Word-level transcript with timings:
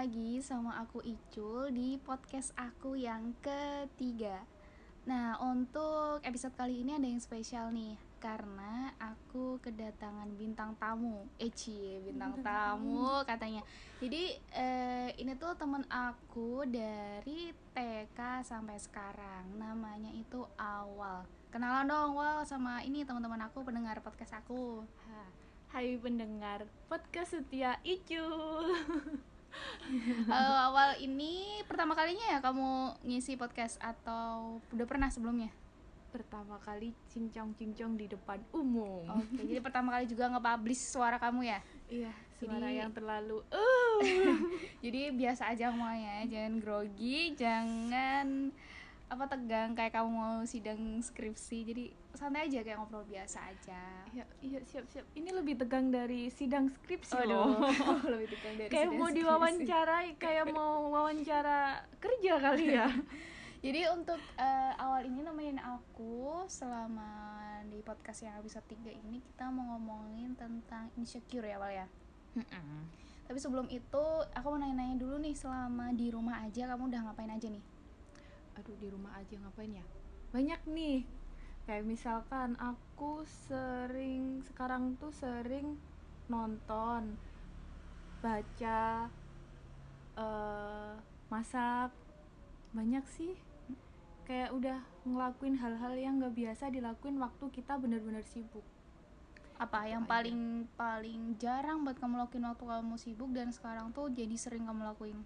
lagi 0.00 0.40
sama 0.40 0.80
aku 0.80 1.04
Icul 1.04 1.76
di 1.76 2.00
podcast 2.00 2.56
aku 2.56 2.96
yang 2.96 3.36
ketiga. 3.44 4.40
Nah 5.04 5.36
untuk 5.44 6.24
episode 6.24 6.56
kali 6.56 6.80
ini 6.80 6.96
ada 6.96 7.04
yang 7.04 7.20
spesial 7.20 7.68
nih 7.68 8.00
Karena 8.16 8.96
aku 8.96 9.60
kedatangan 9.60 10.24
bintang 10.40 10.72
tamu. 10.80 11.28
Eci 11.36 12.00
bintang 12.00 12.40
tamu 12.40 13.20
katanya. 13.28 13.60
Jadi 14.00 14.40
eh, 14.56 15.12
ini 15.20 15.36
tuh 15.36 15.52
temen 15.60 15.84
aku 15.92 16.64
dari 16.64 17.52
TK 17.76 18.40
sampai 18.40 18.80
sekarang. 18.80 19.52
Namanya 19.60 20.16
itu 20.16 20.48
Awal. 20.56 21.28
Kenalan 21.52 21.84
dong 21.84 22.16
Wal 22.16 22.48
sama 22.48 22.80
ini 22.88 23.04
teman-teman 23.04 23.44
aku 23.44 23.68
pendengar 23.68 24.00
podcast 24.00 24.32
aku. 24.32 24.80
Hai 25.68 26.00
pendengar 26.00 26.64
podcast 26.88 27.36
setia 27.36 27.76
Icul 27.84 28.64
Eh, 30.30 30.58
awal 30.70 30.94
ini 31.02 31.60
pertama 31.66 31.98
kalinya 31.98 32.22
ya 32.30 32.38
kamu 32.38 32.94
ngisi 33.02 33.34
podcast 33.34 33.76
atau 33.82 34.62
udah 34.70 34.86
pernah 34.86 35.10
sebelumnya? 35.10 35.50
Pertama 36.10 36.58
kali 36.62 36.94
cincong 37.10 37.54
cincong 37.54 37.94
di 37.94 38.06
depan 38.10 38.42
umum 38.50 39.06
Oke, 39.14 39.46
jadi 39.46 39.62
pertama 39.62 39.94
kali 39.94 40.10
juga 40.10 40.26
nge-publish 40.30 40.90
suara 40.90 41.18
kamu 41.18 41.46
ya? 41.46 41.58
Iya 41.90 42.12
suara 42.40 42.66
Jadi- 42.72 42.78
yang 42.80 42.90
terlalu 42.96 43.38
uh. 43.52 43.98
Jadi 44.84 45.12
biasa 45.12 45.52
aja 45.52 45.68
semuanya, 45.68 46.24
jangan 46.24 46.54
grogi, 46.64 47.36
jangan 47.36 48.48
apa 49.10 49.26
tegang 49.26 49.74
kayak 49.74 49.90
kamu 49.90 50.08
mau 50.08 50.38
sidang 50.46 50.78
skripsi. 51.02 51.58
Jadi 51.66 51.84
santai 52.14 52.46
aja 52.46 52.62
kayak 52.62 52.78
ngobrol 52.78 53.02
biasa 53.04 53.42
aja. 53.42 54.06
Iya 54.10 54.24
iya 54.40 54.58
siap 54.62 54.86
siap 54.86 55.02
Ini 55.12 55.30
lebih 55.30 55.58
tegang 55.58 55.90
dari 55.90 56.30
sidang 56.30 56.70
skripsi 56.70 57.14
Aduh, 57.18 57.30
loh 57.30 57.58
lebih 58.14 58.30
tegang 58.30 58.54
dari 58.58 58.70
Kayak 58.70 58.86
sidang 58.86 58.98
mau 58.98 59.06
skripsi. 59.06 59.18
diwawancarai 59.18 60.08
Kayak 60.14 60.46
mau 60.56 60.74
wawancara 60.90 61.60
kerja 61.98 62.32
kali 62.38 62.66
ya 62.70 62.86
Jadi 63.66 63.80
untuk 63.92 64.18
eh, 64.34 64.72
awal 64.74 65.04
ini 65.04 65.20
nemenin 65.20 65.60
aku 65.60 66.48
selama 66.48 67.38
di 67.68 67.84
podcast 67.84 68.24
yang 68.24 68.40
episode 68.40 68.64
3 68.64 68.88
ini 68.88 69.20
kita 69.20 69.52
mau 69.52 69.76
ngomongin 69.76 70.32
tentang 70.32 70.88
insecure 70.96 71.44
ya 71.44 71.60
Wal 71.60 71.74
ya. 71.76 71.86
Tapi 73.28 73.38
sebelum 73.38 73.68
itu 73.68 74.04
aku 74.32 74.46
mau 74.48 74.58
nanya-nanya 74.58 74.96
dulu 74.96 75.20
nih 75.20 75.36
selama 75.36 75.92
di 75.92 76.08
rumah 76.08 76.40
aja 76.40 76.66
kamu 76.66 76.88
udah 76.88 77.00
ngapain 77.04 77.30
aja 77.30 77.46
nih? 77.46 77.62
Aduh 78.60 78.76
di 78.76 78.92
rumah 78.92 79.16
aja 79.16 79.40
ngapain 79.40 79.72
ya? 79.72 79.86
Banyak 80.36 80.68
nih. 80.68 81.08
Kayak 81.64 81.88
misalkan 81.88 82.60
aku 82.60 83.24
sering 83.48 84.44
Sekarang 84.44 85.00
tuh 85.00 85.08
sering 85.16 85.80
nonton 86.28 87.16
Baca 88.20 89.08
eh 90.20 90.94
Masak. 91.32 91.88
Banyak 92.76 93.08
sih. 93.08 93.32
Kayak 94.28 94.52
udah 94.52 94.78
ngelakuin 95.08 95.56
hal-hal 95.56 95.96
yang 95.96 96.20
gak 96.20 96.36
biasa 96.36 96.68
dilakuin 96.68 97.16
waktu 97.16 97.48
kita 97.48 97.80
bener-bener 97.80 98.22
sibuk. 98.28 98.62
Apa 99.56 99.88
yang 99.88 100.04
aja. 100.04 100.10
paling 100.12 100.68
paling 100.76 101.20
jarang 101.40 101.80
buat 101.82 101.96
kamu 101.96 102.28
lakuin 102.28 102.44
waktu 102.44 102.64
kamu 102.66 102.94
sibuk 103.00 103.30
dan 103.32 103.48
sekarang 103.54 103.94
tuh 103.96 104.12
jadi 104.12 104.36
sering 104.36 104.68
kamu 104.68 104.84
lakuin? 104.92 105.18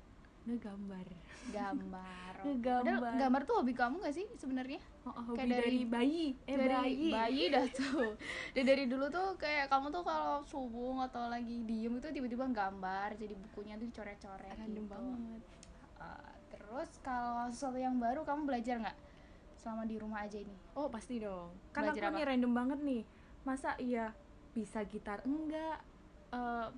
Ngegambar 0.44 1.06
Gambar. 1.50 2.32
Ngegambar. 2.46 2.84
Padahal 2.84 3.16
gambar 3.16 3.42
tuh 3.44 3.54
hobi 3.60 3.72
kamu 3.72 3.94
gak 4.00 4.12
sih 4.12 4.26
sebenarnya? 4.36 4.80
oh, 5.04 5.10
oh, 5.10 5.22
hobi 5.32 5.38
Kayak 5.40 5.50
dari, 5.50 5.60
dari- 5.60 5.88
bayi 5.88 6.24
Eh 6.44 6.56
dari 6.56 6.68
bayi 6.70 7.08
bayi 7.10 7.42
dah 7.48 7.66
tuh 7.68 8.12
dari, 8.56 8.64
dari 8.64 8.84
dulu 8.84 9.06
tuh 9.08 9.36
kayak 9.36 9.68
kamu 9.68 9.88
tuh 9.88 10.02
kalau 10.02 10.40
subuh 10.42 11.04
atau 11.04 11.28
lagi 11.28 11.64
diem 11.64 11.92
itu 11.92 12.08
tiba-tiba 12.08 12.44
gambar 12.48 13.16
jadi 13.16 13.34
bukunya 13.36 13.74
tuh 13.76 13.88
dicoret-coret 13.88 14.56
Random 14.56 14.84
gitu. 14.84 14.92
banget 14.92 15.42
Uh, 15.94 16.26
terus 16.50 16.98
kalau 17.00 17.46
sesuatu 17.48 17.78
yang 17.78 17.96
baru 17.96 18.26
kamu 18.26 18.44
belajar 18.44 18.82
nggak 18.82 18.98
selama 19.54 19.86
di 19.86 19.96
rumah 19.96 20.26
aja 20.26 20.36
ini 20.36 20.52
Oh 20.74 20.90
pasti 20.90 21.16
dong. 21.16 21.54
Kan 21.70 21.86
Belajar 21.86 22.02
aku 22.02 22.10
apa? 22.10 22.16
nih 22.18 22.24
random 22.26 22.52
banget 22.52 22.78
nih. 22.82 23.02
Masa 23.40 23.78
iya 23.78 24.10
bisa 24.50 24.82
gitar 24.82 25.22
enggak? 25.22 25.78
Eh, 26.28 26.68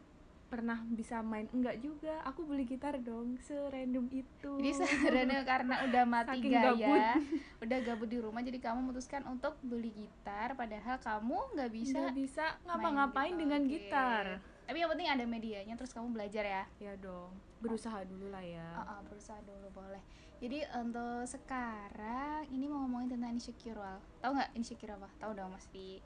pernah 0.46 0.78
bisa 0.86 1.20
main 1.20 1.50
enggak 1.50 1.78
juga? 1.78 2.22
Aku 2.24 2.42
beli 2.42 2.62
gitar 2.62 2.96
dong. 2.96 3.34
Serandom 3.40 4.06
itu. 4.08 4.52
jadi 4.56 4.70
sebenarnya 4.80 5.42
karena 5.42 5.84
udah 5.84 6.04
mati 6.04 6.38
Saking 6.38 6.52
gaya 6.52 6.70
gabut. 6.72 7.02
udah 7.64 7.78
gabut 7.82 8.08
di 8.08 8.18
rumah 8.18 8.40
jadi 8.40 8.58
kamu 8.58 8.78
memutuskan 8.82 9.22
untuk 9.24 9.58
beli 9.60 9.90
gitar 9.90 10.52
padahal 10.52 10.96
kamu 10.96 11.38
nggak 11.52 11.70
bisa 11.70 11.98
Nggak 12.00 12.16
bisa 12.16 12.44
ngapa-ngapain 12.62 13.32
gitu. 13.32 13.42
dengan 13.42 13.60
Oke. 13.60 13.70
gitar. 13.72 14.26
tapi 14.62 14.76
yang 14.76 14.90
penting 14.90 15.06
ada 15.06 15.24
medianya 15.24 15.74
terus 15.74 15.90
kamu 15.90 16.10
belajar 16.10 16.42
ya 16.42 16.64
Ya 16.78 16.92
dong. 16.96 17.30
Berusaha 17.58 18.02
dulu 18.02 18.28
lah 18.28 18.42
ya. 18.42 18.66
Ah, 18.74 18.98
ah, 18.98 19.00
berusaha 19.02 19.38
dulu 19.40 19.70
boleh. 19.72 20.02
Jadi 20.36 20.60
untuk 20.74 21.24
sekarang 21.24 22.44
ini 22.46 22.66
mau 22.66 22.82
ngomongin 22.82 23.14
tentang 23.14 23.32
insecure 23.32 23.74
Wal. 23.74 23.96
Tahu 24.20 24.30
nggak 24.34 24.50
insecure 24.52 24.92
apa? 24.92 25.08
Tahu 25.16 25.32
dong 25.32 25.50
pasti. 25.50 26.02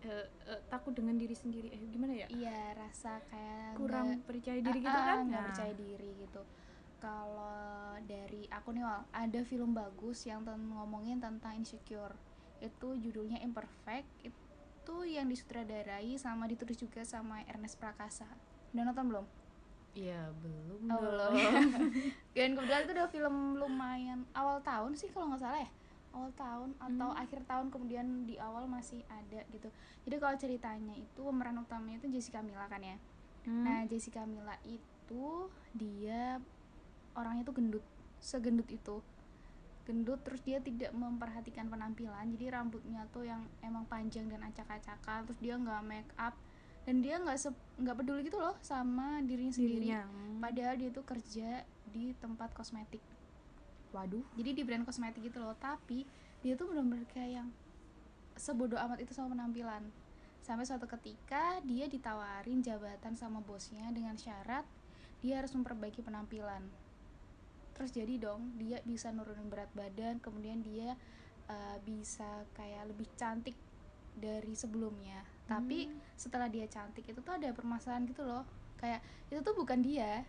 Eh, 0.00 0.08
eh, 0.46 0.60
takut 0.66 0.90
dengan 0.90 1.12
diri 1.14 1.32
sendiri. 1.32 1.68
Eh 1.68 1.80
gimana 1.86 2.14
ya? 2.14 2.26
Iya 2.26 2.72
rasa 2.74 3.20
kayak 3.26 3.76
Kurang 3.76 4.06
nggak- 4.10 4.24
percaya 4.24 4.58
diri 4.58 4.78
gitu 4.78 4.90
Ah, 4.90 5.06
kan? 5.06 5.18
nggak 5.24 5.36
Nah. 5.36 5.46
percaya 5.46 5.72
diri 5.74 6.10
gitu. 6.18 6.42
Kalau 6.98 7.60
dari 8.02 8.44
aku 8.46 8.68
nih 8.70 8.82
Wal, 8.82 9.02
ada 9.10 9.40
film 9.42 9.70
bagus 9.72 10.24
yang 10.24 10.40
ten- 10.42 10.68
ngomongin 10.70 11.16
tentang 11.16 11.52
insecure. 11.54 12.12
Itu 12.58 12.92
judulnya 12.94 13.40
Imperfect. 13.40 14.08
Itu 14.22 14.96
yang 15.02 15.26
disutradarai 15.26 16.16
sama 16.16 16.44
ditulis 16.44 16.76
juga 16.76 17.00
sama 17.02 17.40
Ernest 17.46 17.76
Prakasa. 17.76 18.28
Udah 18.70 18.84
nonton 18.86 19.06
belum? 19.06 19.26
Iya 19.92 20.32
belum. 20.34 20.80
Oh, 20.86 20.96
belum. 20.98 21.32
Dan 22.36 22.54
kebetulan 22.54 22.82
itu 22.82 22.92
udah 22.94 23.08
film 23.08 23.36
lumayan 23.54 24.22
awal 24.32 24.60
tahun 24.60 24.92
sih 24.94 25.08
kalau 25.08 25.28
nggak 25.28 25.40
salah 25.40 25.60
ya. 25.60 25.70
Awal 26.10 26.30
tahun 26.34 26.70
atau 26.76 27.08
Hmm. 27.14 27.22
akhir 27.22 27.40
tahun 27.46 27.70
kemudian 27.70 28.26
di 28.26 28.34
awal 28.36 28.66
masih 28.66 29.06
ada 29.06 29.46
gitu. 29.54 29.70
Jadi 30.06 30.16
kalau 30.18 30.36
ceritanya 30.36 30.94
itu 30.98 31.20
pemeran 31.22 31.62
utamanya 31.62 32.02
itu 32.02 32.10
Jessica 32.10 32.42
Mila 32.42 32.66
kan 32.66 32.82
ya. 32.82 32.98
Hmm. 33.46 33.62
Nah, 33.64 33.80
Jessica 33.86 34.26
Mila 34.26 34.58
itu 34.66 35.24
dia 35.72 36.42
orangnya 37.14 37.46
tuh 37.46 37.54
gendut, 37.54 37.84
segendut 38.18 38.66
itu. 38.68 38.98
Gendut 39.86 40.20
terus 40.26 40.42
dia 40.42 40.58
tidak 40.58 40.90
memperhatikan 40.92 41.70
penampilan. 41.70 42.26
Jadi 42.34 42.46
rambutnya 42.50 43.06
tuh 43.10 43.26
yang 43.26 43.46
emang 43.62 43.86
panjang 43.86 44.26
dan 44.26 44.42
acak-acakan, 44.46 45.26
terus 45.30 45.38
dia 45.38 45.54
nggak 45.56 45.82
make 45.86 46.10
up 46.18 46.34
dan 46.86 47.04
dia 47.04 47.20
nggak 47.20 47.36
nggak 47.80 47.96
peduli 48.02 48.26
gitu 48.26 48.40
loh 48.40 48.56
sama 48.64 49.22
dirinya 49.22 49.52
sendiri. 49.54 49.78
Dirinya. 49.78 50.00
Hmm. 50.10 50.38
Padahal 50.42 50.74
dia 50.74 50.90
tuh 50.90 51.04
kerja 51.06 51.62
di 51.90 52.14
tempat 52.18 52.50
kosmetik. 52.50 53.02
Waduh. 53.90 54.22
Jadi 54.38 54.50
di 54.54 54.62
brand 54.62 54.86
kosmetik 54.86 55.26
gitu 55.26 55.42
loh, 55.42 55.54
tapi 55.58 56.06
dia 56.40 56.54
tuh 56.54 56.70
benar-benar 56.70 57.04
kayak 57.10 57.42
yang 57.42 57.48
sebodoh 58.38 58.78
amat 58.78 59.02
itu 59.02 59.12
sama 59.12 59.34
penampilan. 59.34 59.90
Sampai 60.40 60.64
suatu 60.64 60.88
ketika 60.88 61.60
dia 61.66 61.84
ditawarin 61.90 62.64
jabatan 62.64 63.12
sama 63.18 63.44
bosnya 63.44 63.92
dengan 63.92 64.16
syarat 64.16 64.64
dia 65.20 65.36
harus 65.36 65.52
memperbaiki 65.52 66.00
penampilan. 66.00 66.64
Terus 67.76 67.92
jadi 67.92 68.16
dong 68.16 68.56
dia 68.56 68.80
bisa 68.84 69.12
nurunin 69.12 69.52
berat 69.52 69.68
badan, 69.76 70.16
kemudian 70.20 70.64
dia 70.64 70.96
uh, 71.48 71.76
bisa 71.84 72.48
kayak 72.56 72.88
lebih 72.88 73.08
cantik 73.20 73.56
dari 74.16 74.56
sebelumnya. 74.56 75.24
Tapi 75.44 75.88
Hmm. 75.88 76.00
setelah 76.16 76.48
dia 76.48 76.64
cantik 76.68 77.04
itu 77.04 77.20
tuh 77.20 77.36
ada 77.36 77.52
permasalahan 77.52 78.08
gitu 78.08 78.24
loh. 78.24 78.48
Kayak 78.80 79.04
itu 79.28 79.40
tuh 79.44 79.52
bukan 79.52 79.84
dia, 79.84 80.24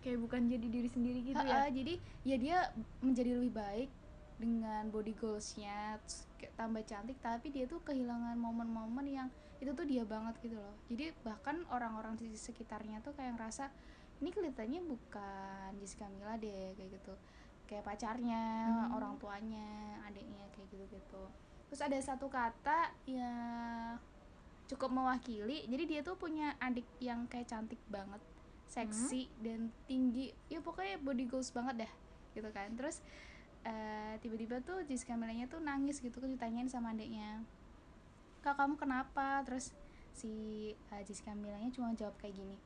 Kayak 0.00 0.18
bukan 0.20 0.48
jadi 0.48 0.66
diri 0.66 0.88
sendiri 0.88 1.20
gitu 1.20 1.44
ya. 1.44 1.68
jadi 1.68 1.94
ya 2.24 2.36
dia 2.40 2.58
menjadi 3.00 3.36
lebih 3.36 3.52
baik 3.52 3.90
dengan 4.40 4.88
body 4.88 5.12
goalsnya 5.12 6.00
tambah 6.56 6.80
cantik 6.88 7.20
tapi 7.20 7.52
dia 7.52 7.68
tuh 7.68 7.84
kehilangan 7.84 8.32
momen-momen 8.34 9.04
yang 9.04 9.28
itu 9.60 9.76
tuh 9.76 9.84
dia 9.84 10.08
banget 10.08 10.32
gitu 10.40 10.56
loh 10.56 10.72
jadi 10.88 11.12
bahkan 11.20 11.60
orang-orang 11.68 12.16
di 12.16 12.32
sekitarnya 12.32 13.04
tuh 13.04 13.12
kayak 13.12 13.36
ngerasa 13.36 13.68
ini 14.24 14.32
kelihatannya 14.32 14.80
bukan 14.80 15.70
Jessica 15.76 16.08
Mila 16.08 16.40
deh 16.40 16.72
kayak 16.72 16.96
gitu 16.96 17.12
kayak 17.68 17.84
pacarnya 17.84 18.40
Hmm. 18.72 18.96
orang 18.96 19.14
tuanya 19.20 20.00
adiknya 20.08 20.48
kayak 20.56 20.72
gitu 20.72 20.84
gitu 20.88 21.22
terus 21.68 21.84
ada 21.84 22.00
satu 22.00 22.32
kata 22.32 22.96
yang 23.04 24.00
cukup 24.64 24.88
mewakili 24.88 25.68
jadi 25.68 25.84
dia 25.84 26.00
tuh 26.00 26.16
punya 26.16 26.56
adik 26.56 26.88
yang 26.96 27.28
kayak 27.28 27.44
cantik 27.44 27.78
banget 27.92 28.24
seksi 28.70 29.26
dan 29.42 29.74
tinggi. 29.90 30.30
Ya 30.46 30.62
pokoknya 30.62 31.02
body 31.02 31.26
goals 31.26 31.50
banget 31.50 31.84
dah 31.86 31.92
gitu 32.38 32.46
kan. 32.54 32.70
Terus 32.78 33.02
eh, 33.66 34.14
tiba-tiba 34.22 34.62
tuh 34.62 34.86
Jessica 34.86 35.18
Milanya 35.18 35.50
tuh 35.50 35.58
nangis 35.58 35.98
gitu 35.98 36.22
kan 36.22 36.30
ditanyain 36.30 36.70
sama 36.70 36.94
adiknya 36.94 37.42
kak 38.40 38.56
kamu 38.56 38.78
kenapa? 38.78 39.42
Terus 39.44 39.74
si 40.14 40.32
eh, 40.72 41.02
Jessica 41.02 41.34
Milanya 41.34 41.68
cuma 41.74 41.92
jawab 41.98 42.14
kayak 42.22 42.38
gini 42.38 42.56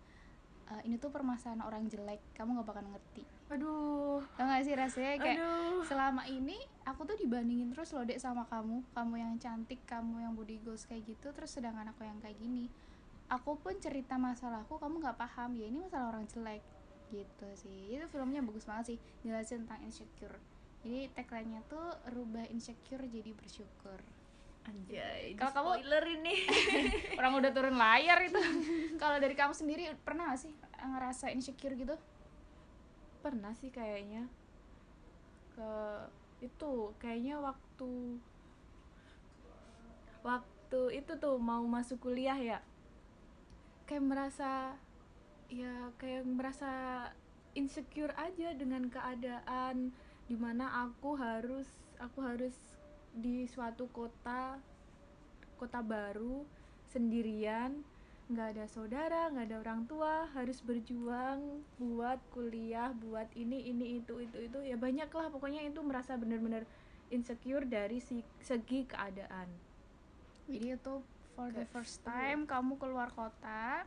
"Eh, 0.64 0.80
ini 0.88 0.96
tuh 0.96 1.12
permasalahan 1.12 1.60
orang 1.60 1.88
jelek 1.92 2.20
kamu 2.36 2.56
nggak 2.60 2.68
bakal 2.68 2.84
ngerti. 2.88 3.24
Aduh. 3.52 4.24
tau 4.40 4.48
gak 4.48 4.64
sih 4.64 4.72
rasanya 4.72 5.20
kayak 5.20 5.36
Aduh. 5.36 5.84
selama 5.84 6.24
ini 6.24 6.56
aku 6.88 7.04
tuh 7.04 7.16
dibandingin 7.20 7.68
terus 7.76 7.92
loh 7.92 8.02
dek 8.02 8.16
sama 8.16 8.48
kamu 8.48 8.80
kamu 8.96 9.14
yang 9.20 9.34
cantik 9.36 9.84
kamu 9.84 10.24
yang 10.24 10.32
body 10.32 10.56
goals 10.64 10.88
kayak 10.88 11.04
gitu 11.04 11.28
terus 11.36 11.52
sedangkan 11.52 11.92
aku 11.92 12.08
yang 12.08 12.16
kayak 12.24 12.40
gini 12.40 12.72
aku 13.34 13.58
pun 13.58 13.74
cerita 13.76 14.14
masalahku 14.14 14.78
kamu 14.78 15.02
nggak 15.02 15.18
paham. 15.18 15.58
Ya 15.58 15.66
ini 15.66 15.82
masalah 15.82 16.14
orang 16.14 16.24
jelek. 16.24 16.62
Gitu 17.10 17.48
sih. 17.58 17.98
Itu 17.98 18.06
filmnya 18.08 18.40
bagus 18.40 18.64
banget 18.64 18.94
sih 18.94 18.98
jelasin 19.20 19.66
tentang 19.66 19.82
insecure. 19.82 20.38
Jadi 20.84 21.10
tagline-nya 21.10 21.64
tuh 21.66 21.82
rubah 22.12 22.46
insecure 22.46 23.02
jadi 23.04 23.32
bersyukur. 23.32 23.98
Anjay, 24.64 25.36
Kalau 25.36 25.52
kamu- 25.52 25.76
spoiler 25.76 26.04
ini. 26.08 26.34
orang 27.20 27.32
udah 27.36 27.50
turun 27.52 27.76
layar 27.76 28.16
itu. 28.22 28.40
Kalau 29.02 29.16
dari 29.18 29.34
kamu 29.34 29.52
sendiri 29.52 29.92
pernah 30.00 30.32
gak 30.32 30.40
sih 30.40 30.52
ngerasa 30.78 31.28
insecure 31.28 31.76
gitu? 31.76 31.96
Pernah 33.20 33.52
sih 33.52 33.68
kayaknya. 33.68 34.24
Ke 35.52 35.72
itu 36.40 36.92
kayaknya 36.96 37.40
waktu 37.40 38.20
waktu 40.24 40.80
itu 40.96 41.12
tuh 41.16 41.36
mau 41.36 41.64
masuk 41.64 42.00
kuliah 42.00 42.36
ya. 42.36 42.58
Kayak 43.84 44.04
merasa 44.04 44.52
ya 45.52 45.92
kayak 46.00 46.24
merasa 46.24 46.72
insecure 47.52 48.16
aja 48.16 48.56
dengan 48.56 48.88
keadaan 48.88 49.92
di 50.24 50.36
mana 50.40 50.88
aku 50.88 51.14
harus 51.20 51.68
aku 52.00 52.24
harus 52.24 52.56
di 53.14 53.44
suatu 53.44 53.86
kota 53.92 54.58
kota 55.60 55.80
baru 55.84 56.42
sendirian. 56.90 57.84
Nggak 58.24 58.56
ada 58.56 58.64
saudara 58.72 59.22
nggak 59.28 59.52
ada 59.52 59.56
orang 59.60 59.84
tua 59.84 60.32
harus 60.32 60.64
berjuang 60.64 61.60
buat 61.76 62.18
kuliah 62.32 62.88
buat 62.96 63.28
ini 63.36 63.68
ini 63.68 64.00
itu 64.00 64.16
itu 64.16 64.48
itu. 64.48 64.58
Ya 64.64 64.80
banyak 64.80 65.12
lah 65.12 65.28
pokoknya 65.28 65.60
itu 65.60 65.84
merasa 65.84 66.16
bener-bener 66.16 66.64
insecure 67.12 67.68
dari 67.68 68.00
segi 68.40 68.88
keadaan. 68.88 69.52
Jadi 70.48 70.72
itu 70.72 70.94
for 71.34 71.50
the 71.50 71.66
first 71.68 72.00
time 72.02 72.46
kamu 72.46 72.74
keluar 72.74 73.10
kota 73.10 73.84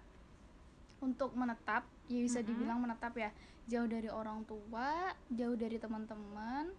untuk 0.99 1.33
menetap 1.33 1.85
ya 2.07 2.19
bisa 2.19 2.39
Mm-mm. 2.39 2.49
dibilang 2.49 2.79
menetap 2.79 3.13
ya 3.13 3.29
jauh 3.65 3.85
dari 3.85 4.07
orang 4.07 4.43
tua 4.43 5.11
jauh 5.27 5.53
dari 5.53 5.77
teman-teman 5.77 6.71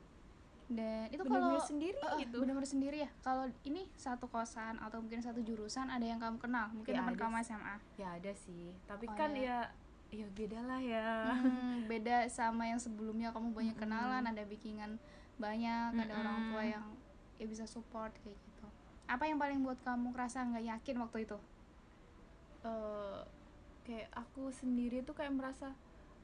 dan 0.69 1.09
itu 1.09 1.25
kalau 1.25 1.56
sendiri 1.59 1.97
Uh, 1.97 2.20
gitu. 2.20 2.44
bener-bener 2.44 2.69
sendiri 2.69 2.99
ya. 3.00 3.11
Kalau 3.25 3.49
ini 3.65 3.88
satu 3.97 4.29
kosan 4.29 4.76
atau 4.76 5.00
mungkin 5.00 5.25
satu 5.25 5.41
jurusan 5.41 5.88
ada 5.88 6.05
yang 6.05 6.20
kamu 6.20 6.37
kenal 6.37 6.69
mungkin 6.69 6.93
Ya, 6.93 7.00
teman 7.00 7.17
kamu 7.17 7.41
sih. 7.41 7.44
SMA 7.49 7.76
ya 7.97 8.09
ada 8.12 8.32
sih. 8.37 8.76
Tapi 8.85 9.09
Oh, 9.09 9.17
kan 9.17 9.32
ya. 9.32 9.64
ya 10.12 10.21
ya 10.21 10.26
beda 10.29 10.61
lah 10.61 10.76
ya. 10.76 11.32
Hmm, 11.41 11.88
beda 11.88 12.29
sama 12.29 12.69
yang 12.69 12.76
sebelumnya 12.76 13.32
kamu 13.32 13.56
banyak 13.56 13.76
kenalan 13.76 14.21
ada 14.21 14.44
bikinan 14.44 15.00
banyak 15.37 15.88
ada 15.94 16.12
orang 16.12 16.53
tua 16.53 16.61
yang 16.67 16.85
ya 17.37 17.47
bisa 17.47 17.64
support 17.64 18.12
kayak 18.21 18.37
gitu 18.37 18.48
apa 19.09 19.25
yang 19.25 19.41
paling 19.41 19.65
buat 19.65 19.81
kamu 19.83 20.13
kerasa 20.13 20.45
nggak 20.45 20.67
yakin 20.69 20.97
waktu 21.01 21.19
itu? 21.25 21.39
Eh 22.63 23.21
kayak 23.89 24.13
aku 24.13 24.53
sendiri 24.53 25.01
tuh 25.01 25.17
kayak 25.17 25.33
merasa 25.33 25.73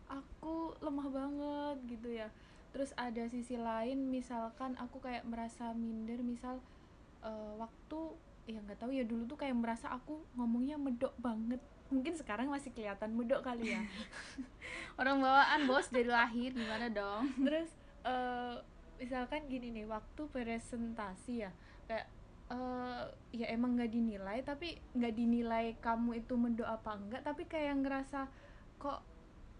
aku 0.05 0.77
lemah 0.85 1.09
banget 1.09 1.77
gitu 1.97 2.09
ya. 2.13 2.29
Terus 2.77 2.93
ada 3.01 3.25
sisi 3.33 3.57
lain 3.57 4.13
misalkan 4.13 4.77
aku 4.77 5.01
kayak 5.01 5.25
merasa 5.25 5.73
minder 5.73 6.21
misal 6.21 6.61
eh, 7.25 7.53
waktu 7.57 8.01
ya 8.45 8.61
nggak 8.61 8.77
tahu 8.77 8.93
ya 8.93 9.09
dulu 9.09 9.25
tuh 9.25 9.41
kayak 9.41 9.57
merasa 9.57 9.89
aku 9.89 10.21
ngomongnya 10.37 10.77
medok 10.77 11.17
banget. 11.17 11.65
Mungkin 11.89 12.21
sekarang 12.21 12.53
masih 12.53 12.69
kelihatan 12.77 13.17
medok 13.17 13.41
kali 13.41 13.73
ya. 13.73 13.81
Orang 15.01 15.25
bawaan 15.25 15.65
bos 15.65 15.89
dari 15.89 16.13
lahir 16.13 16.53
gimana 16.53 16.93
dong? 16.93 17.33
Terus 17.41 17.73
eh, 18.05 18.61
misalkan 19.01 19.49
gini 19.49 19.73
nih 19.73 19.89
waktu 19.89 20.23
presentasi 20.29 21.49
ya 21.49 21.51
kayak 21.89 22.09
eh, 22.55 23.03
ya 23.35 23.47
emang 23.51 23.75
nggak 23.75 23.91
dinilai 23.91 24.39
tapi 24.47 24.79
nggak 24.95 25.15
dinilai 25.19 25.67
kamu 25.83 26.23
itu 26.23 26.35
mendok 26.39 26.69
apa 26.71 26.91
enggak 26.95 27.23
tapi 27.27 27.43
kayak 27.51 27.83
ngerasa 27.83 28.31
kok 28.79 29.01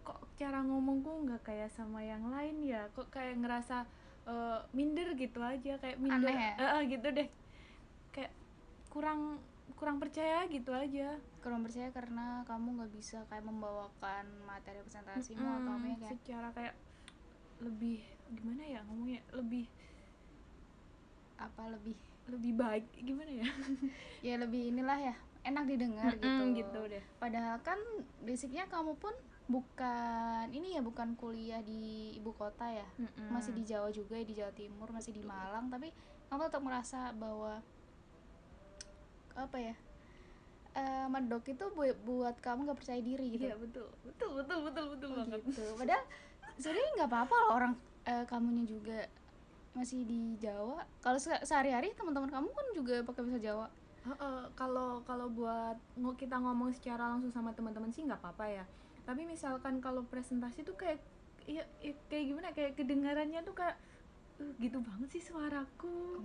kok 0.05 0.21
cara 0.37 0.61
ngomongku 0.61 1.25
nggak 1.25 1.43
kayak 1.49 1.71
sama 1.73 2.05
yang 2.05 2.29
lain 2.29 2.61
ya? 2.61 2.87
Kok 2.93 3.09
kayak 3.09 3.41
ngerasa 3.41 3.89
eh, 4.29 4.61
minder 4.77 5.17
gitu 5.17 5.41
aja 5.41 5.81
kayak 5.81 5.99
minder 5.99 6.29
Aneh 6.29 6.37
ya? 6.37 6.55
Eh, 6.61 6.65
eh, 6.77 6.83
gitu 6.93 7.09
deh. 7.09 7.29
Kayak 8.13 8.33
kurang 8.93 9.41
kurang 9.81 9.97
percaya 9.97 10.45
gitu 10.53 10.71
aja. 10.77 11.17
Kurang 11.41 11.65
percaya 11.65 11.89
karena 11.89 12.45
kamu 12.45 12.69
nggak 12.79 12.93
bisa 12.93 13.19
kayak 13.33 13.49
membawakan 13.49 14.25
materi 14.45 14.85
presentasimu 14.85 15.41
atau 15.41 15.73
apa 15.73 15.87
ya 15.89 15.97
kayak 16.05 16.17
secara 16.21 16.49
kayak 16.53 16.75
lebih 17.65 18.05
gimana 18.35 18.63
ya 18.67 18.81
ngomongnya 18.85 19.25
lebih 19.33 19.65
apa 21.41 21.63
lebih 21.73 21.97
lebih 22.25 22.53
baik 22.57 22.85
gimana 22.97 23.31
ya? 23.31 23.49
Ya 24.27 24.41
lebih 24.41 24.73
inilah 24.73 24.97
ya 24.97 25.15
enak 25.45 25.65
didengar 25.69 26.17
gitu 26.17 26.25
Mm-mm, 26.25 26.57
gitu. 26.57 26.81
deh. 26.89 27.05
Padahal 27.21 27.61
kan 27.61 27.77
basicnya 28.25 28.65
kamu 28.65 28.97
pun 28.97 29.13
bukan 29.45 30.49
ini 30.49 30.73
ya 30.73 30.81
bukan 30.81 31.13
kuliah 31.21 31.61
di 31.61 32.17
ibu 32.17 32.33
kota 32.33 32.65
ya. 32.73 32.89
Masih 33.29 33.53
di 33.53 33.69
Jawa 33.69 33.93
juga 33.93 34.17
di 34.17 34.33
Jawa 34.33 34.53
Timur 34.57 34.89
masih 34.89 35.13
di. 35.13 35.21
Malang. 35.21 35.69
Tapi 35.69 35.93
kamu 36.33 36.41
tetap 36.49 36.63
merasa 36.65 37.13
bahwa 37.13 37.61
apa 39.35 39.59
ya 39.59 39.75
eh, 40.75 41.07
medok 41.11 41.45
itu 41.47 41.65
bu- 41.71 41.99
buat 42.03 42.41
kamu 42.41 42.65
nggak 42.65 42.79
percaya 42.81 43.01
diri 43.05 43.27
gitu. 43.37 43.45
Iya 43.45 43.57
betul. 43.61 43.89
Betul 44.01 44.31
betul 44.41 44.59
betul 44.65 44.85
betul 44.97 45.09
Oh, 45.13 45.17
banget. 45.21 45.41
gitu. 45.45 45.63
Padahal 45.77 46.05
sebenarnya 46.57 46.91
nggak 46.97 47.11
apa-apa 47.13 47.35
loh 47.37 47.51
orang 47.53 47.73
eh, 48.05 48.25
kamunya 48.25 48.65
juga 48.65 48.99
masih 49.75 50.07
di 50.07 50.39
Jawa. 50.39 50.87
Kalau 51.03 51.19
se- 51.19 51.43
sehari-hari 51.43 51.91
teman-teman 51.99 52.31
kamu 52.31 52.49
kan 52.51 52.67
juga 52.73 52.95
pakai 53.03 53.23
bahasa 53.27 53.41
Jawa. 53.43 53.67
Kalau 54.55 55.03
kalau 55.03 55.27
buat 55.33 55.77
kita 56.15 56.37
ngomong 56.39 56.71
secara 56.77 57.09
langsung 57.11 57.33
sama 57.35 57.51
teman-teman 57.57 57.91
sih 57.91 58.07
nggak 58.07 58.21
apa-apa 58.23 58.63
ya. 58.63 58.65
Tapi 59.05 59.27
misalkan 59.27 59.83
kalau 59.83 60.07
presentasi 60.07 60.63
tuh 60.63 60.77
kayak 60.79 61.01
ya, 61.45 61.65
ya 61.83 61.93
kayak 62.09 62.25
gimana? 62.31 62.49
Kayak 62.55 62.73
kedengarannya 62.79 63.41
tuh 63.43 63.57
kayak 63.57 63.77
"Uh, 64.39 64.51
gitu 64.59 64.79
banget 64.83 65.09
sih 65.19 65.23
suaraku. 65.23 66.23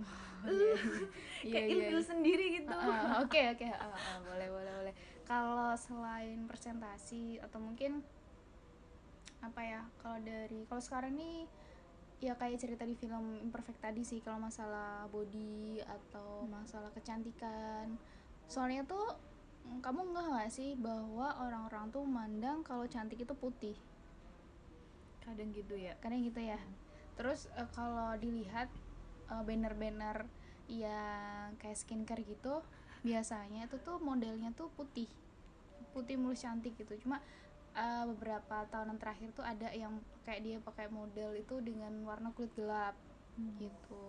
Iya, 1.40 1.52
kayak 1.52 1.66
iya, 1.68 1.72
ilfil 1.76 2.00
iya. 2.00 2.08
sendiri 2.08 2.46
gitu. 2.60 2.76
Oke 3.20 3.40
oke. 3.52 3.66
Boleh 4.24 4.48
boleh 4.48 4.72
boleh. 4.80 4.94
Kalau 5.28 5.72
selain 5.76 6.48
presentasi 6.48 7.36
atau 7.40 7.60
mungkin 7.60 8.00
apa 9.40 9.60
ya? 9.64 9.80
Kalau 10.00 10.20
dari 10.20 10.64
kalau 10.68 10.80
sekarang 10.84 11.16
nih 11.16 11.44
ya 12.20 12.36
kayak 12.36 12.60
cerita 12.60 12.84
di 12.84 12.92
film 12.92 13.40
Imperfect 13.40 13.80
tadi 13.80 14.04
sih 14.04 14.20
kalau 14.20 14.36
masalah 14.36 15.08
body 15.08 15.80
atau 15.80 16.44
masalah 16.44 16.92
kecantikan. 16.92 17.96
Soalnya 18.44 18.84
tuh 18.84 19.16
mm, 19.64 19.80
kamu 19.80 20.12
nggak 20.12 20.26
nggak 20.28 20.50
sih 20.52 20.76
bahwa 20.76 21.32
orang-orang 21.40 21.88
tuh 21.88 22.04
mandang 22.04 22.60
kalau 22.60 22.84
cantik 22.84 23.24
itu 23.24 23.32
putih? 23.32 23.76
Kadang 25.24 25.48
gitu 25.56 25.80
ya. 25.80 25.96
Kadang 26.04 26.20
gitu 26.20 26.44
ya. 26.44 26.60
Terus 27.16 27.48
eh, 27.56 27.68
kalau 27.72 28.12
dilihat 28.20 28.68
eh, 29.32 29.42
banner-banner 29.42 30.28
yang 30.70 31.56
kayak 31.58 31.74
skincare 31.74 32.22
gitu 32.22 32.62
biasanya 33.00 33.64
itu 33.66 33.80
tuh 33.80 33.96
modelnya 33.96 34.52
tuh 34.52 34.68
putih. 34.76 35.08
Putih 35.96 36.20
mulus 36.20 36.44
cantik 36.44 36.76
gitu. 36.76 37.00
Cuma 37.00 37.24
eh, 37.76 38.04
beberapa 38.10 38.66
tahunan 38.68 38.98
terakhir 38.98 39.30
tuh 39.32 39.44
ada 39.46 39.70
yang 39.72 39.98
kayak 40.26 40.40
dia 40.42 40.56
pakai 40.62 40.86
model 40.90 41.34
itu 41.38 41.58
dengan 41.62 41.92
warna 42.06 42.30
kulit 42.34 42.50
gelap 42.58 42.94
gitu. 43.58 44.06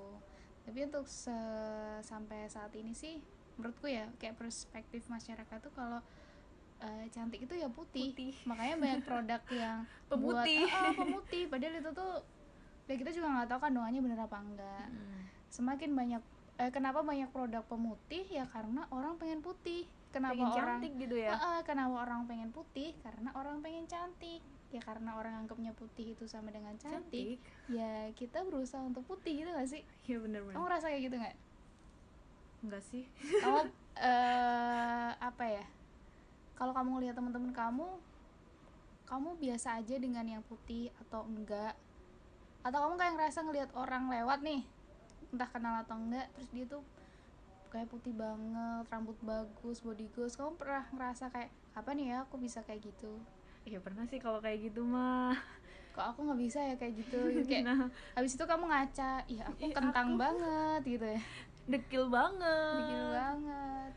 Tapi 0.67 0.79
untuk 0.85 1.05
se- 1.09 2.01
sampai 2.05 2.45
saat 2.47 2.71
ini 2.77 2.93
sih 2.93 3.17
menurutku 3.57 3.87
ya 3.89 4.09
kayak 4.17 4.37
perspektif 4.39 5.05
masyarakat 5.07 5.57
tuh 5.61 5.73
kalau 5.73 5.99
eh, 6.81 7.05
cantik 7.13 7.45
itu 7.45 7.53
ya 7.55 7.69
putih. 7.69 8.11
Putih. 8.13 8.33
makanya 8.49 8.75
banyak 8.79 9.01
produk 9.05 9.41
yang 9.61 9.77
Pemutih. 10.11 10.65
buat, 10.67 10.75
ah, 10.75 10.89
ah, 10.89 10.93
pemutih. 10.97 11.43
Padahal 11.47 11.75
itu 11.79 11.91
tuh 11.95 12.13
ya 12.89 12.95
kita 12.99 13.11
juga 13.15 13.27
nggak 13.31 13.47
tahu 13.55 13.59
kandungannya 13.63 14.01
bener 14.03 14.19
apa 14.19 14.37
enggak. 14.43 14.87
Semakin 15.47 15.91
banyak 15.95 16.21
eh, 16.59 16.71
kenapa 16.73 16.99
banyak 17.03 17.29
produk 17.31 17.63
pemutih? 17.63 18.25
Ya 18.27 18.43
karena 18.49 18.87
orang 18.91 19.15
pengen 19.15 19.39
putih 19.39 19.87
kenapa 20.11 20.35
pengen 20.35 20.51
orang 20.51 20.79
cantik 20.79 20.93
gitu 20.99 21.15
ya? 21.17 21.31
Ah, 21.33 21.59
kenapa 21.63 21.95
orang 22.03 22.21
pengen 22.27 22.49
putih? 22.51 22.91
Karena 23.01 23.29
orang 23.33 23.63
pengen 23.63 23.85
cantik. 23.87 24.41
Ya 24.71 24.79
karena 24.79 25.19
orang 25.19 25.43
anggapnya 25.43 25.75
putih 25.75 26.15
itu 26.15 26.23
sama 26.31 26.47
dengan 26.47 26.71
cantik, 26.79 27.43
ya 27.67 28.07
kita 28.15 28.39
berusaha 28.47 28.79
untuk 28.79 29.03
putih 29.03 29.43
gitu 29.43 29.51
gak 29.51 29.67
sih? 29.67 29.83
Ya 30.07 30.15
bener-bener 30.15 30.55
kamu 30.55 30.63
ngerasa 30.63 30.85
kayak 30.87 31.03
gitu 31.11 31.15
nggak? 31.19 31.35
Enggak 32.63 32.83
sih. 32.87 33.03
Kamu 33.43 33.67
eh 34.07 35.11
apa 35.19 35.43
ya? 35.43 35.65
Kalau 36.55 36.71
kamu 36.71 36.89
ngelihat 36.95 37.15
teman-teman 37.19 37.51
kamu 37.51 37.87
kamu 39.11 39.29
biasa 39.43 39.75
aja 39.83 39.95
dengan 39.99 40.23
yang 40.23 40.43
putih 40.47 40.87
atau 41.03 41.27
enggak? 41.27 41.75
Atau 42.63 42.79
kamu 42.79 42.95
kayak 42.95 43.13
ngerasa 43.19 43.39
ngelihat 43.43 43.69
orang 43.75 44.07
lewat 44.07 44.39
nih 44.39 44.63
entah 45.31 45.47
kenal 45.47 45.79
atau 45.83 45.95
enggak 45.95 46.27
terus 46.35 46.49
dia 46.51 46.65
tuh 46.67 46.83
kayak 47.71 47.87
putih 47.87 48.11
banget 48.11 48.83
rambut 48.91 49.15
bagus 49.23 49.79
body 49.79 50.11
goals 50.11 50.35
kamu 50.35 50.59
pernah 50.59 50.83
ngerasa 50.91 51.31
kayak 51.31 51.49
apa 51.71 51.89
nih 51.95 52.11
ya 52.11 52.17
aku 52.27 52.35
bisa 52.35 52.59
kayak 52.61 52.83
gitu? 52.83 53.15
Ya 53.63 53.79
pernah 53.79 54.03
sih 54.05 54.19
kalau 54.19 54.43
kayak 54.43 54.59
gitu 54.67 54.83
mah. 54.83 55.31
Kok 55.91 56.05
aku 56.15 56.19
nggak 56.27 56.39
bisa 56.39 56.59
ya 56.59 56.75
kayak 56.75 56.99
gitu? 56.99 57.19
Kayak 57.49 57.63
nah. 57.67 57.87
habis 58.15 58.35
itu 58.35 58.43
kamu 58.43 58.63
ngaca 58.67 59.23
iya 59.27 59.43
aku 59.47 59.59
Ih, 59.59 59.71
kentang 59.71 60.15
aku- 60.15 60.19
banget 60.19 60.81
gitu 60.83 61.07
ya. 61.07 61.21
Dekil 61.67 62.03
banget. 62.07 62.75
Dikit 62.79 63.05
banget. 63.11 63.91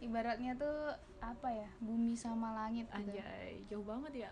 Ibaratnya 0.00 0.52
tuh 0.56 0.78
apa 1.20 1.48
ya 1.52 1.68
bumi 1.78 2.16
sama 2.16 2.50
langit 2.56 2.88
gitu. 2.88 3.14
Anjay 3.14 3.62
jauh 3.68 3.86
banget 3.86 4.26
ya. 4.26 4.30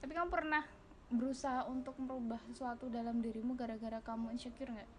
Tapi 0.00 0.10
kamu 0.10 0.30
pernah 0.30 0.64
berusaha 1.10 1.66
untuk 1.66 1.98
merubah 1.98 2.38
sesuatu 2.48 2.86
dalam 2.86 3.18
dirimu 3.18 3.54
gara-gara 3.54 3.98
kamu 4.00 4.34
insecure 4.34 4.70
nggak? 4.70 4.90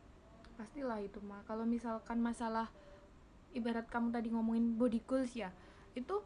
Pastilah 0.56 1.00
itu 1.02 1.18
mah. 1.24 1.42
Kalau 1.44 1.64
misalkan 1.64 2.20
masalah 2.20 2.68
ibarat 3.54 3.88
kamu 3.92 4.12
tadi 4.12 4.32
ngomongin 4.32 4.76
body 4.80 5.02
goals 5.04 5.36
ya 5.36 5.52
itu 5.96 6.24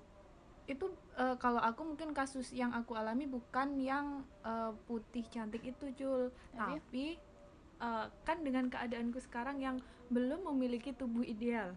itu 0.65 0.85
eh, 1.17 1.37
kalau 1.37 1.61
aku 1.61 1.85
mungkin 1.85 2.09
kasus 2.13 2.49
yang 2.49 2.73
aku 2.73 2.97
alami 2.97 3.29
bukan 3.29 3.77
yang 3.77 4.25
eh, 4.41 4.73
putih 4.89 5.25
cantik 5.29 5.61
itu 5.61 5.93
cul 5.93 6.33
Tapi? 6.53 6.57
tapi 6.57 7.05
eh, 7.81 8.05
kan 8.25 8.37
dengan 8.41 8.69
keadaanku 8.69 9.21
sekarang 9.21 9.61
yang 9.61 9.77
belum 10.09 10.45
memiliki 10.53 10.93
tubuh 10.93 11.25
ideal. 11.25 11.73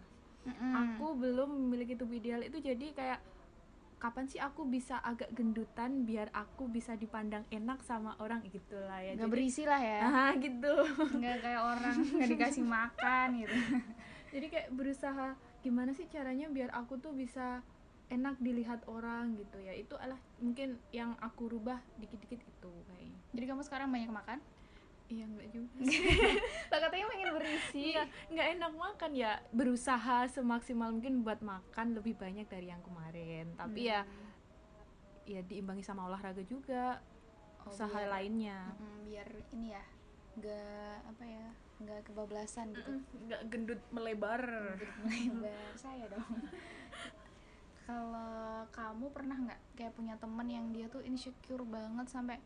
Aku 0.49 1.13
belum 1.13 1.51
memiliki 1.51 1.93
tubuh 1.93 2.17
ideal 2.17 2.41
itu 2.41 2.57
jadi 2.57 2.93
kayak 2.95 3.19
kapan 3.99 4.25
sih 4.31 4.39
aku 4.39 4.63
bisa 4.63 4.95
agak 5.03 5.27
gendutan 5.35 6.07
biar 6.07 6.31
aku 6.31 6.71
bisa 6.71 6.95
dipandang 6.95 7.43
enak 7.51 7.83
sama 7.85 8.15
orang? 8.17 8.41
Gitu 8.47 8.77
lah 8.79 9.03
ya. 9.03 9.13
Nggak 9.19 9.29
berisi 9.29 9.63
lah 9.67 9.81
ya. 9.81 9.99
Ah 10.09 10.31
gitu. 10.39 10.73
Nggak 11.19 11.37
kayak 11.43 11.61
orang 11.61 11.95
nggak 12.01 12.29
dikasih 12.33 12.65
makan 12.65 13.27
gitu 13.45 13.57
jadi 14.29 14.47
kayak 14.47 14.69
berusaha 14.71 15.27
gimana 15.59 15.91
sih 15.91 16.05
caranya 16.05 16.47
biar 16.47 16.69
aku 16.71 16.97
tuh 16.97 17.11
bisa 17.11 17.61
enak 18.07 18.37
dilihat 18.37 18.81
orang 18.85 19.35
gitu 19.35 19.57
ya. 19.57 19.71
Itu 19.71 19.93
adalah 19.93 20.17
mungkin 20.37 20.81
yang 20.89 21.13
aku 21.19 21.45
rubah 21.47 21.77
dikit-dikit 21.95 22.39
itu 22.39 22.71
kayaknya 22.87 23.19
jadi 23.31 23.45
kamu 23.47 23.61
sekarang 23.61 23.89
banyak 23.89 24.09
makan? 24.09 24.39
Iya 25.05 25.25
enggak 25.25 25.49
juga 25.49 25.73
lah 26.71 26.79
katanya 26.79 27.05
pengen 27.07 27.29
berisi. 27.33 27.81
Nggak, 27.89 28.07
nggak 28.29 28.47
enak 28.53 28.71
makan 28.75 29.11
ya. 29.11 29.31
Berusaha 29.49 30.17
semaksimal 30.27 30.89
mungkin 30.89 31.21
buat 31.21 31.41
makan 31.41 31.97
lebih 31.97 32.13
banyak 32.13 32.45
dari 32.45 32.69
yang 32.69 32.81
kemarin. 32.81 33.49
Tapi 33.53 33.89
ya 33.89 34.05
ya 35.25 35.41
diimbangi 35.41 35.81
sama 35.81 36.05
olahraga 36.05 36.41
juga 36.41 37.01
Oh, 37.59 37.69
usaha 37.69 37.91
biar- 37.91 38.09
lainnya. 38.09 38.71
Mm, 38.77 38.97
biar 39.03 39.27
ini 39.51 39.67
ya 39.69 39.83
nggak 40.31 40.95
apa 41.05 41.23
ya 41.25 41.47
nggak 41.79 42.11
kebablasan 42.11 42.75
gitu. 42.75 42.91
Nggak 43.27 43.41
gendut 43.47 43.81
melebar. 43.95 44.43
Melebar 45.07 45.73
saya 45.79 46.05
dong. 46.11 46.27
Kalau 47.87 48.69
kamu 48.69 49.05
pernah 49.09 49.37
nggak 49.39 49.59
kayak 49.79 49.93
punya 49.97 50.15
temen 50.19 50.47
yang 50.47 50.69
dia 50.69 50.85
tuh 50.91 51.01
insecure 51.01 51.65
banget 51.65 52.05
sampai 52.11 52.37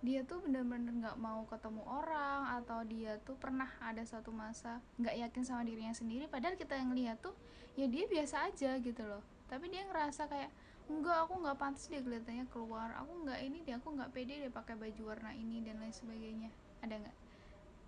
dia 0.00 0.24
tuh 0.24 0.40
bener-bener 0.40 0.96
nggak 0.96 1.20
mau 1.20 1.44
ketemu 1.44 1.84
orang 1.84 2.56
atau 2.56 2.80
dia 2.88 3.20
tuh 3.20 3.36
pernah 3.36 3.68
ada 3.84 4.00
satu 4.00 4.32
masa 4.32 4.80
nggak 4.96 5.28
yakin 5.28 5.44
sama 5.44 5.60
dirinya 5.60 5.92
sendiri 5.92 6.24
padahal 6.24 6.56
kita 6.56 6.72
yang 6.72 6.96
lihat 6.96 7.20
tuh 7.20 7.36
ya 7.76 7.84
dia 7.86 8.08
biasa 8.08 8.48
aja 8.50 8.80
gitu 8.80 9.02
loh. 9.04 9.22
Tapi 9.46 9.68
dia 9.68 9.84
ngerasa 9.86 10.26
kayak 10.26 10.50
enggak 10.90 11.16
aku 11.26 11.38
nggak 11.38 11.58
pantas 11.58 11.86
dia 11.86 12.02
kelihatannya 12.02 12.46
keluar. 12.50 12.96
Aku 13.04 13.22
nggak 13.22 13.38
ini 13.44 13.62
deh 13.62 13.76
aku 13.76 13.94
nggak 13.94 14.10
pede 14.10 14.40
deh 14.42 14.50
pakai 14.50 14.74
baju 14.74 15.02
warna 15.14 15.30
ini 15.36 15.62
dan 15.62 15.78
lain 15.78 15.94
sebagainya. 15.94 16.50
Ada 16.82 16.94
nggak? 16.96 17.16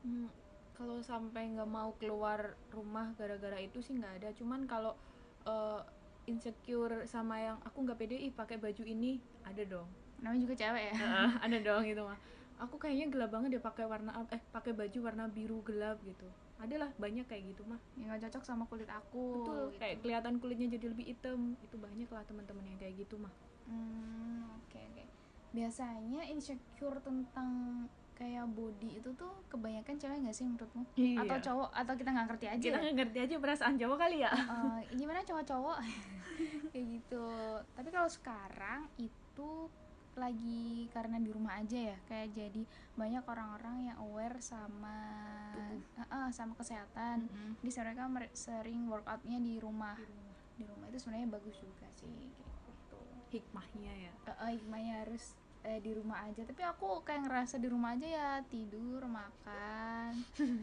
Hmm, 0.02 0.28
kalau 0.82 0.98
sampai 0.98 1.46
nggak 1.54 1.70
mau 1.70 1.94
keluar 1.94 2.58
rumah 2.74 3.14
gara-gara 3.14 3.54
itu 3.62 3.78
sih 3.78 3.94
nggak 3.94 4.18
ada. 4.18 4.28
Cuman 4.34 4.66
kalau 4.66 4.98
eh, 5.46 5.80
insecure 6.26 7.06
sama 7.06 7.38
yang 7.38 7.58
aku 7.62 7.86
nggak 7.86 7.98
pede 8.02 8.18
ih 8.18 8.34
pakai 8.34 8.58
baju 8.58 8.82
ini 8.82 9.22
ada 9.46 9.62
dong. 9.62 9.86
Namanya 10.18 10.42
juga 10.42 10.54
cewek 10.58 10.84
ya? 10.90 10.94
Ada 11.46 11.58
dong 11.62 11.82
gitu 11.86 12.02
mah. 12.02 12.18
Aku 12.62 12.78
kayaknya 12.78 13.10
gelap 13.10 13.30
banget 13.34 13.58
deh 13.58 13.62
pakai 13.62 13.86
warna 13.86 14.10
eh 14.30 14.42
pakai 14.54 14.70
baju 14.74 14.98
warna 15.02 15.26
biru 15.30 15.62
gelap 15.66 16.02
gitu. 16.02 16.26
Adalah 16.58 16.90
banyak 16.98 17.26
kayak 17.30 17.54
gitu 17.54 17.62
mah. 17.66 17.78
Yang 17.94 18.06
nggak 18.06 18.22
cocok 18.26 18.42
sama 18.42 18.66
kulit 18.70 18.90
aku 18.90 19.42
betul 19.42 19.62
gitu. 19.70 19.78
kayak 19.82 19.96
kelihatan 20.02 20.34
kulitnya 20.42 20.66
jadi 20.78 20.86
lebih 20.90 21.06
hitam. 21.14 21.58
Itu 21.62 21.78
banyak 21.78 22.10
lah 22.10 22.22
teman-teman 22.26 22.66
yang 22.66 22.78
kayak 22.78 23.02
gitu 23.06 23.18
mah. 23.22 23.34
Hmm, 23.66 24.46
oke 24.62 24.78
oke. 24.78 25.04
Biasanya 25.54 26.22
insecure 26.30 27.02
tentang 27.02 27.50
kayak 28.12 28.44
body 28.48 28.90
itu 28.96 29.10
tuh 29.12 29.32
kebanyakan 29.46 29.96
cewek 29.96 30.18
nggak 30.20 30.32
sih 30.32 30.44
menurutmu? 30.44 30.82
Iya. 30.94 31.18
Atau 31.22 31.38
cowok? 31.42 31.70
Atau 31.72 31.94
kita 31.94 32.08
nggak 32.10 32.26
ngerti 32.28 32.46
aja? 32.48 32.62
kita 32.62 32.76
ya? 32.76 32.82
nggak 32.82 32.96
ngerti 32.96 33.18
aja 33.20 33.34
perasaan 33.36 33.74
cowok 33.76 33.96
kali 33.98 34.16
ya 34.20 34.32
Eh, 34.32 34.80
gimana 34.94 35.20
cowok-cowok? 35.28 35.78
kayak 36.72 36.86
gitu. 36.90 37.26
Tapi 37.72 37.88
kalau 37.88 38.08
sekarang 38.08 38.80
itu 38.96 39.50
lagi 40.12 40.64
karena 40.88 41.16
di 41.16 41.32
rumah 41.32 41.56
aja 41.56 41.78
ya, 41.88 41.96
kayak 42.04 42.28
jadi 42.30 42.62
banyak 42.94 43.24
orang-orang 43.24 43.88
yang 43.88 43.96
aware 43.98 44.36
sama 44.38 44.96
Eh, 45.72 45.80
eh, 45.98 46.28
sama 46.30 46.52
kesehatan. 46.52 47.24
Mm-mm. 47.26 47.56
Jadi 47.60 47.70
mereka 47.78 48.04
mer- 48.06 48.32
sering 48.32 48.86
workoutnya 48.86 49.36
di 49.36 49.56
rumah. 49.56 49.96
Di 50.52 50.64
rumah 50.64 50.84
itu 50.86 50.98
sebenarnya 50.98 51.28
bagus 51.30 51.56
juga 51.58 51.88
sih 51.92 52.06
kayak 52.06 52.28
gitu. 52.28 52.98
hikmahnya 53.32 53.92
ya 53.96 54.12
uh, 54.28 54.52
hikmahnya 54.52 55.00
harus 55.00 55.32
eh, 55.62 55.78
di 55.78 55.92
rumah 55.92 56.22
aja 56.22 56.42
tapi 56.42 56.60
aku 56.60 57.00
kayak 57.02 57.22
ngerasa 57.24 57.56
di 57.56 57.66
rumah 57.66 57.94
aja 57.94 58.04
ya 58.04 58.28
tidur 58.44 59.02
makan 59.04 60.10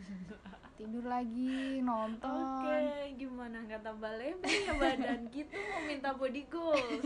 tidur 0.78 1.04
lagi 1.04 1.80
nonton 1.82 2.30
Oke, 2.30 2.80
gimana 3.16 3.60
nggak 3.62 3.82
tambah 3.82 4.12
lebar 4.12 4.48
ya 4.48 4.74
badan 4.76 5.28
gitu 5.30 5.52
mau 5.52 5.82
minta 5.84 6.12
body 6.12 6.44
goals? 6.48 7.04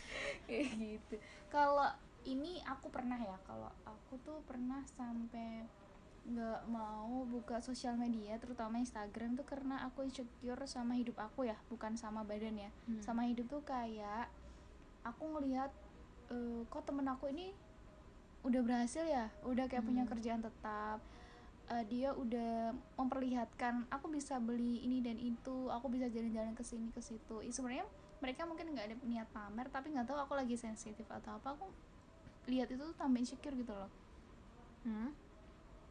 kayak 0.46 0.68
gitu 0.74 1.14
kalau 1.48 1.88
ini 2.22 2.60
aku 2.62 2.88
pernah 2.88 3.16
ya 3.16 3.36
kalau 3.42 3.68
aku 3.82 4.20
tuh 4.20 4.40
pernah 4.44 4.84
sampai 4.86 5.64
nggak 6.20 6.68
mau 6.68 7.24
buka 7.24 7.60
sosial 7.60 7.96
media 7.96 8.36
terutama 8.36 8.76
Instagram 8.76 9.34
tuh 9.34 9.44
karena 9.44 9.80
aku 9.84 10.04
insecure 10.04 10.60
sama 10.64 10.92
hidup 10.92 11.16
aku 11.16 11.48
ya 11.48 11.56
bukan 11.68 11.96
sama 11.96 12.20
badan 12.22 12.56
ya 12.58 12.70
Hmm. 12.84 13.00
sama 13.00 13.24
hidup 13.24 13.48
tuh 13.48 13.64
kayak 13.64 14.28
aku 15.00 15.24
ngelihat 15.32 15.72
eh, 16.30 16.60
kok 16.66 16.82
temen 16.86 17.06
aku 17.06 17.30
ini 17.30 17.52
udah 18.40 18.60
berhasil 18.64 19.04
ya 19.04 19.28
udah 19.44 19.68
kayak 19.68 19.84
punya 19.84 20.02
Hmm. 20.04 20.12
kerjaan 20.16 20.40
tetap 20.40 21.00
Eh, 21.70 21.86
dia 21.86 22.10
udah 22.10 22.74
memperlihatkan 22.98 23.86
aku 23.94 24.10
bisa 24.10 24.42
beli 24.42 24.82
ini 24.82 24.98
dan 25.06 25.14
itu 25.14 25.70
aku 25.70 25.86
bisa 25.86 26.10
jalan-jalan 26.10 26.50
ke 26.50 26.66
sini 26.66 26.90
ke 26.90 26.98
situ 26.98 27.46
sebenarnya 27.46 27.86
mereka 28.18 28.42
mungkin 28.42 28.74
nggak 28.74 28.90
ada 28.90 28.96
niat 29.06 29.30
pamer 29.30 29.70
tapi 29.70 29.94
nggak 29.94 30.02
tahu 30.02 30.18
aku 30.18 30.34
lagi 30.34 30.58
sensitif 30.58 31.06
atau 31.06 31.38
apa 31.38 31.54
aku 31.54 31.70
lihat 32.50 32.74
itu 32.74 32.82
tuh 32.82 32.96
tambah 32.98 33.22
insecure 33.22 33.54
gitu 33.54 33.70
loh 33.70 33.86
Hmm? 34.82 35.14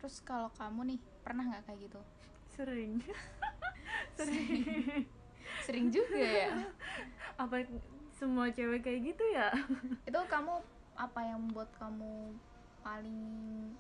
terus 0.04 0.20
kalau 0.20 0.52
kamu 0.60 0.84
nih 0.84 1.00
pernah 1.24 1.48
nggak 1.48 1.64
kayak 1.72 1.80
gitu 1.88 2.00
Sering. 2.60 3.00
Sering. 4.20 5.08
sering 5.64 5.88
juga 5.96 6.20
ya 6.20 6.60
Apa 7.48 7.64
semua 8.20 8.52
cewek 8.52 8.84
kayak 8.84 9.00
gitu 9.08 9.24
ya? 9.32 9.48
itu 10.10 10.20
kamu 10.28 10.54
apa 10.94 11.20
yang 11.24 11.40
membuat 11.40 11.72
kamu 11.74 12.36
paling 12.80 13.20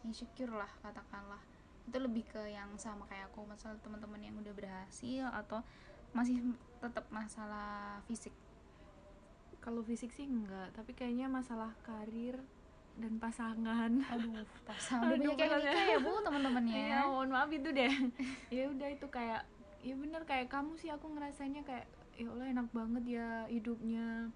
insecure 0.01 0.51
lah 0.51 0.71
katakanlah 0.79 1.39
itu 1.83 1.97
lebih 1.97 2.23
ke 2.23 2.39
yang 2.47 2.69
sama 2.77 3.03
kayak 3.05 3.27
aku 3.27 3.43
masalah 3.43 3.75
teman-teman 3.81 4.21
yang 4.21 4.35
udah 4.37 4.53
berhasil 4.53 5.25
atau 5.35 5.59
masih 6.11 6.39
tetap 6.79 7.03
masalah 7.09 7.99
fisik 8.05 8.31
Kalau 9.59 9.83
fisik 9.83 10.09
sih 10.09 10.23
enggak, 10.23 10.71
tapi 10.71 10.95
kayaknya 10.95 11.27
masalah 11.27 11.75
karir 11.83 12.39
dan 12.95 13.19
pasangan. 13.19 13.91
aduh 14.07 14.39
pasangan 14.69 15.11
Aduh, 15.11 15.35
banyak 15.35 15.35
yang 15.37 15.51
ya. 15.51 15.59
nikah 15.67 15.85
ya 15.85 15.97
bu 15.99 16.11
teman-temannya 16.21 16.75
Iya, 16.87 16.99
mohon 17.05 17.29
maaf 17.29 17.51
itu 17.51 17.69
deh. 17.69 17.91
ya 18.55 18.63
udah 18.67 18.87
itu 18.87 19.07
kayak 19.09 19.43
ya 19.79 19.95
bener 19.95 20.23
kayak 20.23 20.47
kamu 20.47 20.75
sih 20.75 20.87
aku 20.87 21.07
ngerasanya 21.09 21.63
kayak 21.63 21.87
ya 22.19 22.27
Allah 22.35 22.51
enak 22.51 22.67
banget 22.75 23.03
ya 23.07 23.29
hidupnya. 23.47 24.27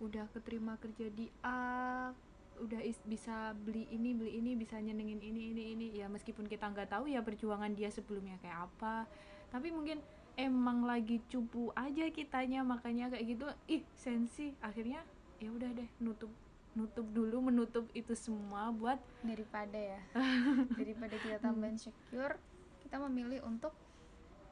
Udah 0.00 0.28
keterima 0.36 0.76
kerja 0.76 1.08
di 1.12 1.32
A, 1.40 2.12
udah 2.60 2.80
is- 2.84 3.04
bisa 3.08 3.56
beli 3.56 3.88
ini 3.88 4.12
beli 4.12 4.36
ini 4.36 4.52
bisa 4.56 4.76
nyenengin 4.76 5.20
ini 5.24 5.56
ini 5.56 5.62
ini. 5.72 5.86
Ya 5.96 6.06
meskipun 6.12 6.44
kita 6.44 6.68
nggak 6.68 6.92
tahu 6.92 7.08
ya 7.08 7.24
perjuangan 7.24 7.72
dia 7.72 7.88
sebelumnya 7.88 8.36
kayak 8.44 8.68
apa 8.68 9.08
tapi 9.50 9.74
mungkin 9.74 9.98
emang 10.38 10.86
lagi 10.86 11.18
cupu 11.26 11.74
aja 11.74 12.06
kitanya 12.14 12.62
makanya 12.62 13.10
kayak 13.10 13.24
gitu 13.34 13.46
ih 13.66 13.82
sensi. 13.98 14.54
Akhirnya 14.62 15.02
ya 15.42 15.50
udah 15.50 15.68
deh 15.74 15.90
nutup 15.98 16.30
nutup 16.78 17.02
dulu 17.10 17.50
menutup 17.50 17.82
itu 17.98 18.14
semua 18.14 18.70
buat 18.70 18.96
daripada 19.26 19.74
ya. 19.74 20.00
Daripada 20.78 21.18
kita 21.18 21.42
tambah 21.42 21.66
insecure 21.66 22.38
kita 22.86 22.96
memilih 23.10 23.42
untuk 23.42 23.74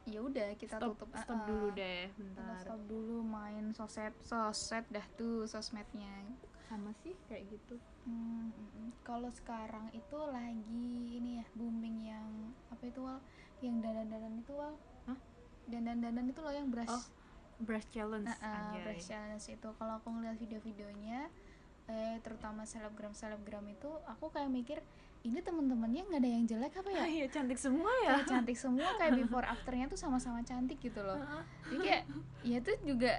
ya 0.09 0.21
udah 0.25 0.49
kita 0.57 0.77
stop 0.81 0.97
tutup. 0.97 1.09
stop 1.15 1.39
Ah, 1.39 1.47
dulu 1.47 1.67
deh 1.77 2.09
kita 2.09 2.41
bentar 2.41 2.57
stop 2.65 2.81
dulu 2.89 3.17
main 3.23 3.65
sosmed 3.77 4.15
sosmed 4.25 4.87
dah 4.89 5.07
tuh 5.21 5.45
sosmednya. 5.45 6.13
Sama 6.69 6.93
sih 7.05 7.17
kayak 7.29 7.49
gitu. 7.49 7.77
Hmm, 8.09 8.49
mm, 8.49 8.69
mm. 8.77 8.91
kalau 9.05 9.29
sekarang 9.33 9.93
itu 9.93 10.19
lagi 10.33 10.89
ini 11.21 11.41
ya 11.41 11.47
booming 11.53 12.09
yang 12.09 12.29
apa 12.73 12.83
itu 12.89 13.01
wal? 13.05 13.21
Yang 13.61 13.77
dandan-dandan 13.85 14.35
itu 14.41 14.53
wal? 14.57 14.75
Hah? 15.09 15.19
dandan-dandan 15.69 16.27
itu 16.33 16.41
loh 16.41 16.53
yang 16.53 16.69
brush. 16.73 16.89
Oh, 16.89 17.05
brush 17.61 17.87
challenge 17.93 18.33
ah, 18.41 18.73
anjay. 18.73 18.83
brush 18.89 19.05
challenge 19.05 19.47
itu. 19.53 19.69
Kalau 19.77 19.95
aku 20.01 20.09
ngeliat 20.09 20.37
video-videonya 20.41 21.29
eh 21.89 22.21
terutama 22.21 22.69
selebgram 22.69 23.17
selebgram 23.17 23.65
itu 23.65 23.89
aku 24.05 24.29
kayak 24.29 24.53
mikir 24.53 24.79
ini 25.27 25.39
temen-temennya 25.43 26.03
nggak 26.07 26.21
ada 26.23 26.31
yang 26.31 26.45
jelek 26.47 26.73
apa 26.79 26.91
ya? 26.95 27.03
Ah, 27.03 27.09
iya 27.17 27.27
cantik 27.27 27.59
semua 27.59 27.91
ya. 28.07 28.11
Kayak 28.23 28.29
cantik 28.31 28.59
semua 28.59 28.89
kayak 28.97 29.13
before 29.25 29.47
afternya 29.47 29.87
tuh 29.91 29.99
sama-sama 29.99 30.41
cantik 30.47 30.79
gitu 30.79 31.01
loh. 31.03 31.19
Jadi 31.69 31.79
kayak 31.83 32.03
ya 32.47 32.59
tuh 32.63 32.77
juga 32.87 33.13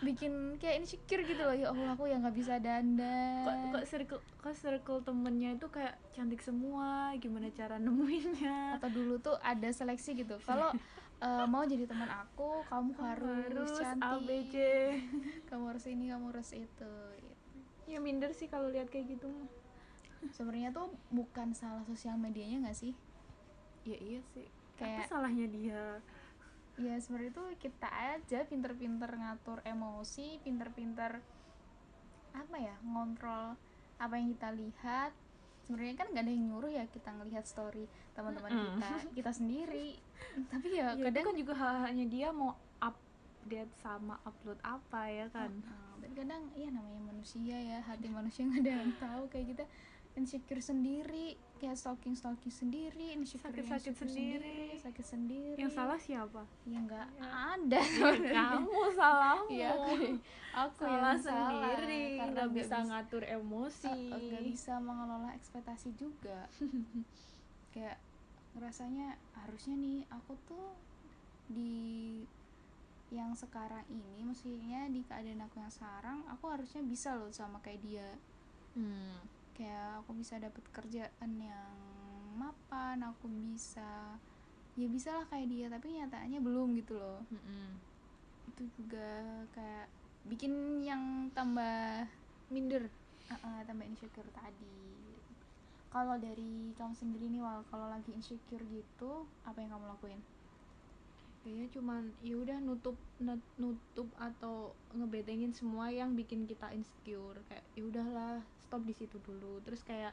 bikin 0.00 0.56
kayak 0.56 0.84
insecure 0.84 1.24
gitu 1.24 1.42
loh. 1.44 1.56
Ya 1.56 1.66
Allah 1.72 1.92
aku 1.96 2.04
yang 2.08 2.20
nggak 2.24 2.36
bisa 2.36 2.60
dandan. 2.60 3.44
Kok 3.44 3.56
kok 3.72 3.84
circle 3.88 4.20
kok 4.40 4.56
circle 4.56 5.00
temennya 5.04 5.56
itu 5.56 5.66
kayak 5.72 5.96
cantik 6.12 6.40
semua? 6.44 7.16
Gimana 7.16 7.48
cara 7.52 7.80
nemuinnya? 7.80 8.80
Atau 8.80 8.90
dulu 8.92 9.16
tuh 9.20 9.36
ada 9.40 9.68
seleksi 9.72 10.16
gitu. 10.20 10.36
Kalau 10.44 10.72
eh, 11.24 11.46
mau 11.48 11.64
jadi 11.64 11.84
teman 11.84 12.08
aku 12.08 12.64
kamu 12.68 12.92
harus, 12.96 13.70
cantik. 13.76 14.04
ABC 14.04 14.54
kamu 15.52 15.64
harus 15.76 15.84
ini 15.88 16.04
kamu 16.08 16.24
harus 16.32 16.50
itu 16.56 16.92
gitu. 17.20 17.36
ya 17.90 17.98
minder 17.98 18.30
sih 18.32 18.46
kalau 18.46 18.70
lihat 18.70 18.88
kayak 18.88 19.18
gitu 19.18 19.28
mah 19.28 19.59
sebenarnya 20.28 20.70
tuh 20.70 20.92
bukan 21.08 21.56
salah 21.56 21.80
sosial 21.88 22.20
medianya 22.20 22.68
nggak 22.68 22.76
sih? 22.76 22.92
Ya 23.88 23.96
iya 23.96 24.20
sih. 24.36 24.46
Kayak- 24.76 25.08
apa 25.08 25.12
salahnya 25.16 25.46
dia. 25.48 25.84
Ya 26.80 26.94
sebenarnya 27.00 27.32
tuh 27.32 27.48
kita 27.56 27.88
aja 27.88 28.44
pinter-pinter 28.44 29.08
ngatur 29.08 29.60
emosi 29.64 30.40
pinter-pinter 30.40 31.20
apa 32.30 32.56
ya 32.56 32.76
ngontrol 32.84 33.56
apa 33.96 34.14
yang 34.16 34.32
kita 34.36 34.48
lihat. 34.52 35.12
Sebenarnya 35.64 35.94
kan 36.02 36.06
gak 36.10 36.24
ada 36.24 36.32
yang 36.32 36.44
nyuruh 36.50 36.72
ya 36.72 36.84
kita 36.88 37.12
ngelihat 37.14 37.44
story 37.44 37.84
teman-teman 38.16 38.50
kita 38.50 38.90
kita 39.12 39.30
sendiri. 39.30 40.00
Tapi 40.52 40.68
ya, 40.72 40.96
ya, 40.96 41.08
kadang 41.08 41.30
kan 41.30 41.36
juga 41.36 41.52
hal-halnya 41.54 42.06
dia 42.08 42.28
mau 42.32 42.56
update 42.80 43.70
sama 43.78 44.16
upload 44.24 44.58
apa 44.64 45.00
ya 45.06 45.26
kan. 45.28 45.52
Heeh, 45.52 45.92
dan 46.00 46.10
kadang 46.16 46.42
ya 46.56 46.68
namanya 46.72 47.12
manusia 47.12 47.56
ya 47.60 47.78
hati 47.84 48.08
manusia 48.08 48.48
nggak 48.48 48.62
ada 48.64 48.72
yang 48.72 48.92
tahu 48.96 49.22
kayak 49.28 49.46
kita 49.52 49.64
insecure 50.20 50.60
sendiri 50.60 51.26
kayak 51.56 51.74
stalking 51.74 52.12
stalking 52.12 52.48
sendiri 52.50 53.12
insecure 53.12 53.48
Sakit-sakit 53.48 53.90
insecure 53.90 54.06
sendiri. 54.06 54.58
sakit 54.76 55.06
sendiri 55.06 55.56
yang 55.56 55.68
salah 55.68 55.96
siapa 55.96 56.44
ya 56.64 56.78
nggak 56.78 57.06
Ya. 57.14 57.28
ada 57.52 57.80
sebenarnya. 57.82 58.32
kamu 58.52 58.80
salahmu 58.98 59.48
Iya, 59.50 59.70
aku, 59.70 59.92
aku 60.50 60.80
salah 60.82 60.96
yang 61.10 61.18
salah 61.18 61.48
sendiri 61.48 62.02
karena 62.14 62.32
nggak 62.38 62.50
bisa 62.54 62.76
ngatur 62.82 63.22
Eh, 63.22 63.34
emosi 63.34 63.92
eh, 64.06 64.20
nggak 64.22 64.44
bisa 64.46 64.74
mengelola 64.78 65.30
ekspektasi 65.32 65.88
juga 65.94 66.40
kayak 67.72 67.96
rasanya 68.56 69.08
harusnya 69.34 69.74
nih 69.74 70.02
aku 70.08 70.34
tuh 70.44 70.74
di 71.46 72.20
yang 73.10 73.30
sekarang 73.32 73.82
ini 73.86 74.22
maksudnya 74.22 74.86
di 74.86 75.02
keadaan 75.02 75.42
aku 75.42 75.58
yang 75.58 75.68
sekarang 75.68 76.22
aku 76.26 76.46
harusnya 76.46 76.78
bisa 76.80 77.14
loh 77.14 77.28
sama 77.28 77.58
kayak 77.58 77.80
dia 77.80 78.08
Hmm. 78.70 79.18
Kayak 79.60 80.00
aku 80.00 80.16
bisa 80.16 80.40
dapet 80.40 80.64
kerjaan 80.72 81.36
yang 81.36 81.76
mapan 82.40 82.96
aku 83.04 83.28
bisa 83.28 84.16
ya 84.72 84.88
bisa 84.88 85.12
lah 85.12 85.28
kayak 85.28 85.52
dia 85.52 85.66
tapi 85.68 85.92
nyataannya 86.00 86.40
belum 86.40 86.72
gitu 86.80 86.96
loh. 86.96 87.20
Mm-mm. 87.28 87.76
itu 88.48 88.62
juga 88.80 89.44
kayak 89.52 89.92
bikin 90.24 90.80
yang 90.80 91.28
tambah 91.36 92.08
minder. 92.48 92.88
Uh, 93.28 93.36
uh, 93.44 93.60
tambah 93.68 93.84
insecure 93.84 94.26
tadi. 94.32 94.80
Kalau 95.92 96.16
dari 96.16 96.72
kamu 96.74 96.94
sendiri 96.96 97.28
nih 97.28 97.44
Wal 97.44 97.60
kalau 97.68 97.92
lagi 97.92 98.10
insecure 98.16 98.64
gitu 98.64 99.28
apa 99.44 99.60
yang 99.60 99.76
kamu 99.76 99.84
lakuin 99.92 100.20
kayaknya 101.40 101.72
cuman 101.72 102.12
ya 102.20 102.36
udah 102.36 102.58
nutup 102.60 102.96
nut- 103.16 103.54
nutup 103.56 104.08
atau 104.20 104.76
ngebetengin 104.92 105.56
semua 105.56 105.88
yang 105.88 106.12
bikin 106.12 106.44
kita 106.44 106.68
insecure. 106.76 107.40
Kayak 107.48 107.64
ya 107.72 107.82
udahlah 107.88 108.34
stop 108.60 108.84
di 108.84 108.92
situ 108.92 109.16
dulu. 109.24 109.60
Terus 109.64 109.80
kayak 109.80 110.12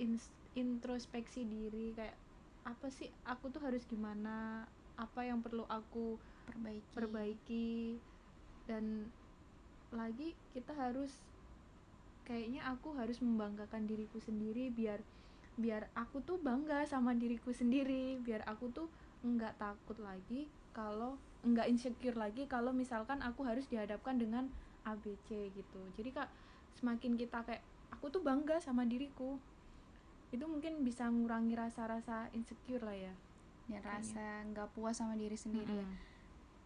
ins- 0.00 0.32
introspeksi 0.56 1.44
diri 1.44 1.92
kayak 1.92 2.16
apa 2.64 2.88
sih 2.88 3.12
aku 3.28 3.52
tuh 3.52 3.60
harus 3.60 3.84
gimana? 3.84 4.64
Apa 4.96 5.28
yang 5.28 5.44
perlu 5.44 5.68
aku 5.68 6.16
perbaiki. 6.48 6.88
perbaiki? 6.96 7.70
Dan 8.64 9.12
lagi 9.92 10.32
kita 10.56 10.72
harus 10.72 11.12
kayaknya 12.24 12.64
aku 12.72 12.96
harus 12.96 13.20
membanggakan 13.20 13.84
diriku 13.84 14.16
sendiri 14.16 14.72
biar 14.72 15.04
biar 15.54 15.86
aku 15.94 16.24
tuh 16.24 16.40
bangga 16.40 16.88
sama 16.88 17.12
diriku 17.12 17.52
sendiri. 17.52 18.16
Biar 18.24 18.48
aku 18.48 18.72
tuh 18.72 18.88
nggak 19.24 19.60
takut 19.60 20.00
lagi 20.00 20.48
kalau 20.74 21.16
nggak 21.44 21.70
insecure 21.70 22.16
lagi 22.16 22.44
kalau 22.44 22.74
misalkan 22.74 23.22
aku 23.22 23.46
harus 23.46 23.64
dihadapkan 23.68 24.18
dengan 24.18 24.50
ABC 24.84 25.54
gitu 25.54 25.80
jadi 25.94 26.10
kak 26.12 26.28
semakin 26.76 27.14
kita 27.14 27.40
kayak 27.44 27.62
aku 27.92 28.10
tuh 28.10 28.20
bangga 28.20 28.58
sama 28.58 28.82
diriku 28.84 29.38
itu 30.34 30.44
mungkin 30.44 30.82
bisa 30.82 31.06
ngurangi 31.06 31.54
rasa-rasa 31.54 32.26
insecure 32.34 32.82
lah 32.82 32.96
ya 32.98 33.14
dan 33.64 33.80
Kayaknya. 33.80 33.86
rasa 33.86 34.24
nggak 34.50 34.68
puas 34.74 34.94
sama 34.98 35.14
diri 35.14 35.38
sendiri 35.38 35.72
ya. 35.72 35.86
Mm-mm. 35.86 35.96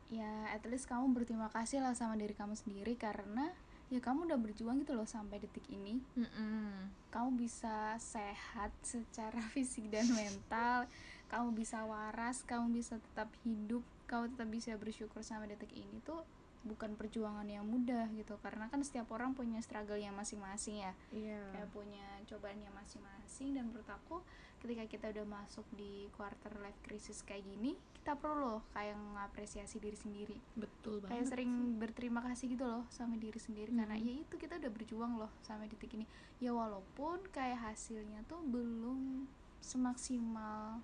ya 0.09 0.33
at 0.51 0.65
least 0.67 0.89
kamu 0.89 1.13
berterima 1.13 1.53
kasih 1.53 1.85
lah 1.85 1.93
sama 1.93 2.17
diri 2.17 2.33
kamu 2.33 2.57
sendiri 2.57 2.97
karena 2.97 3.53
ya 3.89 4.01
kamu 4.01 4.25
udah 4.25 4.39
berjuang 4.41 4.83
gitu 4.83 4.97
loh 4.97 5.05
sampai 5.05 5.37
detik 5.39 5.69
ini 5.69 6.01
Mm-mm. 6.17 6.89
kamu 7.11 7.37
bisa 7.37 7.95
sehat 8.01 8.73
secara 8.81 9.39
fisik 9.55 9.93
dan 9.93 10.09
mental 10.11 10.89
kamu 11.29 11.53
bisa 11.53 11.85
waras 11.85 12.41
kamu 12.43 12.73
bisa 12.73 12.97
tetap 12.97 13.29
hidup 13.45 13.85
kamu 14.09 14.33
tetap 14.35 14.49
bisa 14.49 14.73
bersyukur 14.81 15.21
sampai 15.21 15.53
detik 15.53 15.71
ini 15.77 16.01
tuh 16.03 16.25
bukan 16.67 16.99
perjuangan 16.99 17.47
yang 17.47 17.63
mudah 17.63 18.11
gitu. 18.17 18.35
Karena 18.43 18.67
kan 18.67 18.83
setiap 18.83 19.13
orang 19.15 19.37
punya 19.37 19.63
struggle 19.63 20.01
yang 20.01 20.17
masing-masing 20.17 20.83
ya. 20.83 20.93
Iya. 21.15 21.45
Kayak 21.55 21.71
punya 21.71 22.07
cobaan 22.27 22.59
yang 22.59 22.75
masing-masing 22.75 23.55
dan 23.55 23.71
menurut 23.71 23.87
aku 23.87 24.25
ketika 24.59 24.85
kita 24.91 25.07
udah 25.15 25.27
masuk 25.39 25.63
di 25.79 26.11
quarter 26.19 26.51
life 26.59 26.75
crisis 26.83 27.23
kayak 27.23 27.47
gini 27.47 27.79
kita 27.95 28.19
perlu 28.19 28.59
loh 28.59 28.63
kayak 28.75 28.99
mengapresiasi 28.99 29.79
diri 29.79 29.95
sendiri. 29.95 30.35
Betul 30.59 30.99
banget 30.99 31.15
kayak 31.15 31.27
sering 31.31 31.53
berterima 31.79 32.25
kasih 32.27 32.57
gitu 32.59 32.67
loh 32.67 32.85
sama 32.91 33.15
diri 33.21 33.39
sendiri. 33.39 33.71
Karena 33.71 33.95
Mhm. 33.95 34.03
ya 34.03 34.13
itu 34.25 34.35
kita 34.35 34.59
udah 34.59 34.71
berjuang 34.75 35.13
loh 35.15 35.31
sampai 35.47 35.71
detik 35.71 35.95
ini. 35.95 36.09
Ya 36.43 36.51
walaupun 36.51 37.23
kayak 37.31 37.71
hasilnya 37.71 38.27
tuh 38.27 38.43
belum 38.43 39.29
semaksimal 39.63 40.83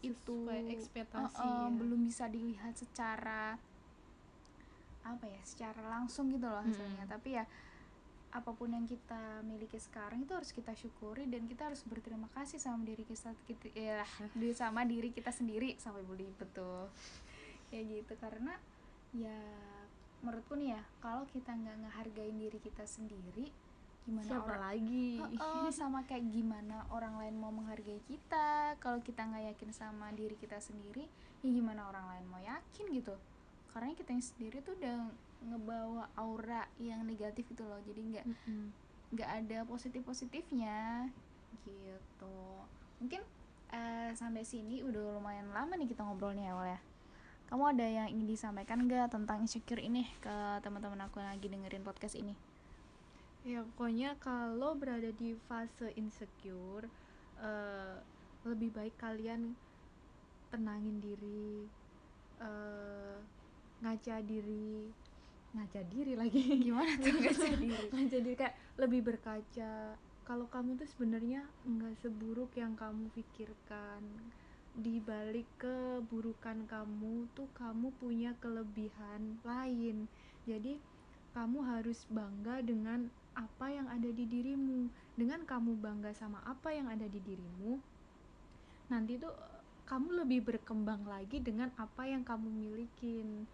itu 0.00 0.36
Sesuai 0.44 0.68
ekspektasi 0.70 1.38
Eh, 1.38 1.46
eh, 1.46 1.62
ya. 1.62 1.72
belum 1.72 2.00
bisa 2.02 2.24
dilihat 2.26 2.74
secara 2.74 3.56
apa 5.02 5.24
ya 5.24 5.38
secara 5.40 5.80
langsung 5.88 6.28
gitu 6.28 6.44
loh 6.44 6.58
hasilnya 6.60 7.04
Mhm. 7.04 7.12
tapi 7.12 7.30
ya 7.32 7.46
apa 8.28 8.50
pun 8.50 8.68
yang 8.68 8.84
kita 8.84 9.16
miliki 9.42 9.78
sekarang 9.78 10.20
itu 10.20 10.34
harus 10.34 10.50
kita 10.50 10.74
syukuri 10.74 11.24
dan 11.24 11.46
kita 11.46 11.70
harus 11.70 11.80
berterima 11.82 12.26
kasih 12.32 12.58
sama 12.58 12.82
diri 12.82 13.00
kita 13.02 13.30
kita 13.46 13.70
ya 13.72 14.02
sama 14.60 14.82
diri 14.82 15.08
kita 15.08 15.30
sendiri 15.30 15.78
sampai 15.78 16.02
beli 16.02 16.26
betul 16.34 16.90
ya 17.70 17.80
gitu 17.80 18.12
karena 18.16 18.58
ya 19.12 19.38
menurutku 20.20 20.52
nih 20.54 20.74
ya 20.74 20.82
kalau 20.98 21.24
kita 21.26 21.54
nggak 21.54 21.76
ngehargain 21.80 22.36
diri 22.36 22.58
kita 22.58 22.84
sendiri 22.84 23.48
gimana 24.06 24.22
siapa 24.22 24.46
orang 24.46 24.64
lagi? 24.70 25.18
Oh, 25.42 25.66
sama 25.74 26.06
kayak 26.06 26.30
gimana 26.30 26.86
orang 26.94 27.18
lain 27.18 27.34
mau 27.42 27.50
menghargai 27.50 27.98
kita. 28.06 28.78
Kalau 28.78 29.02
kita 29.02 29.26
nggak 29.26 29.52
yakin 29.52 29.70
sama 29.74 30.14
diri 30.14 30.38
kita 30.38 30.62
sendiri 30.62 31.10
ya 31.42 31.48
gimana 31.50 31.90
orang 31.90 32.06
lain 32.14 32.24
mau 32.30 32.38
yakin 32.38 32.86
gitu? 32.94 33.18
Karena 33.74 33.92
kita 33.98 34.14
yang 34.14 34.24
sendiri 34.24 34.62
tuh 34.62 34.78
udah 34.78 35.10
ngebawa 35.50 36.06
aura 36.14 36.70
yang 36.78 37.02
negatif 37.02 37.50
itu 37.50 37.66
loh. 37.66 37.82
Jadi 37.82 38.00
nggak 38.14 38.26
nggak 39.10 39.30
ada 39.42 39.58
positif 39.66 40.06
positifnya 40.06 41.10
gitu. 41.66 42.38
Mungkin 43.02 43.26
eh, 43.74 44.14
sampai 44.14 44.46
sini 44.46 44.86
udah 44.86 45.18
lumayan 45.18 45.50
lama 45.50 45.74
nih 45.74 45.90
kita 45.90 46.06
ngobrolnya 46.06 46.54
ya 46.54 46.78
ya. 46.78 46.80
Kamu 47.46 47.74
ada 47.74 47.86
yang 47.86 48.06
ingin 48.10 48.26
disampaikan 48.26 48.86
nggak 48.86 49.10
tentang 49.10 49.42
insecure 49.42 49.82
ini 49.82 50.06
ke 50.22 50.62
teman-teman 50.62 51.10
aku 51.10 51.18
yang 51.18 51.30
lagi 51.34 51.46
dengerin 51.46 51.82
podcast 51.82 52.18
ini 52.18 52.45
ya 53.46 53.62
pokoknya 53.62 54.18
kalau 54.18 54.74
berada 54.74 55.14
di 55.14 55.38
fase 55.46 55.94
insecure 55.94 56.90
eh, 57.38 57.96
lebih 58.42 58.74
baik 58.74 58.98
kalian 58.98 59.54
tenangin 60.50 60.98
diri 60.98 61.62
eh, 62.42 63.18
ngaca 63.80 64.16
diri. 64.24 64.88
Ngaca 65.56 65.80
diri 65.88 66.12
lagi? 66.16 66.42
Gimana 66.66 66.90
tuh 67.00 67.16
ngaca 67.16 67.50
diri? 67.56 67.86
Ngaca 67.94 68.18
diri 68.20 68.36
kayak 68.36 68.56
lebih 68.80 69.00
berkaca. 69.04 69.96
Kalau 70.26 70.46
kamu 70.50 70.74
tuh 70.74 70.88
sebenarnya 70.90 71.46
nggak 71.64 71.94
seburuk 72.02 72.50
yang 72.58 72.74
kamu 72.74 73.08
pikirkan. 73.14 74.02
Di 74.76 75.00
balik 75.00 75.48
keburukan 75.56 76.68
kamu 76.68 77.30
tuh 77.32 77.48
kamu 77.56 77.94
punya 77.96 78.36
kelebihan 78.42 79.40
lain. 79.46 80.10
Jadi 80.44 80.76
kamu 81.36 81.60
harus 81.60 82.08
bangga 82.08 82.64
dengan 82.64 83.12
apa 83.36 83.68
yang 83.68 83.84
ada 83.92 84.08
di 84.08 84.24
dirimu. 84.24 84.88
Dengan 85.20 85.44
kamu 85.44 85.76
bangga 85.76 86.16
sama 86.16 86.40
apa 86.48 86.72
yang 86.72 86.88
ada 86.88 87.04
di 87.04 87.20
dirimu 87.20 87.76
nanti 88.86 89.18
tuh 89.18 89.34
eh, 89.34 89.60
kamu 89.86 90.22
lebih 90.24 90.46
berkembang 90.46 91.02
lagi 91.06 91.42
dengan 91.42 91.70
apa 91.78 92.06
yang 92.06 92.22
kamu 92.22 92.48
milikin. 92.50 93.46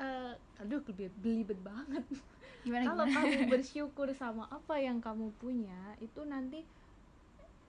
Eh, 0.00 0.34
aduh 0.64 0.80
lebih 0.88 1.12
belibet 1.20 1.60
banget. 1.60 2.04
Gimana 2.64 2.90
kalau 2.90 3.04
gimana? 3.06 3.16
kamu 3.22 3.40
bersyukur 3.54 4.08
sama 4.16 4.48
apa 4.50 4.80
yang 4.82 4.98
kamu 4.98 5.30
punya 5.38 5.94
itu 6.02 6.26
nanti 6.26 6.66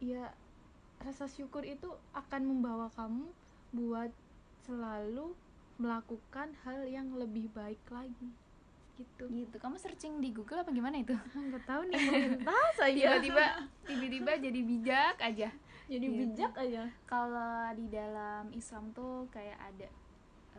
ya 0.02 0.34
rasa 1.04 1.30
syukur 1.30 1.62
itu 1.63 1.92
akan 2.15 2.42
membawa 2.48 2.89
kamu 2.98 3.30
buat 3.76 4.12
selalu 4.65 5.36
melakukan 5.78 6.52
hal 6.65 6.84
yang 6.89 7.13
lebih 7.15 7.48
baik 7.54 7.80
lagi 7.94 8.32
gitu. 8.99 9.23
Gitu. 9.31 9.55
Kamu 9.55 9.79
searching 9.79 10.19
di 10.19 10.35
Google 10.35 10.62
apa 10.62 10.71
gimana 10.75 10.99
itu? 10.99 11.15
Nggak 11.49 11.63
tahu 11.63 11.81
nih 11.88 11.99
melintas 12.12 12.77
aja 12.83 13.07
tiba-tiba 13.17 13.45
tiba-tiba 13.88 14.31
jadi 14.43 14.59
bijak 14.59 15.15
aja. 15.23 15.49
Jadi 15.89 16.05
gitu. 16.05 16.17
bijak 16.21 16.53
aja. 16.59 16.83
Kalau 17.07 17.55
di 17.73 17.85
dalam 17.89 18.51
Islam 18.53 18.91
tuh 18.93 19.25
kayak 19.31 19.57
ada 19.57 19.88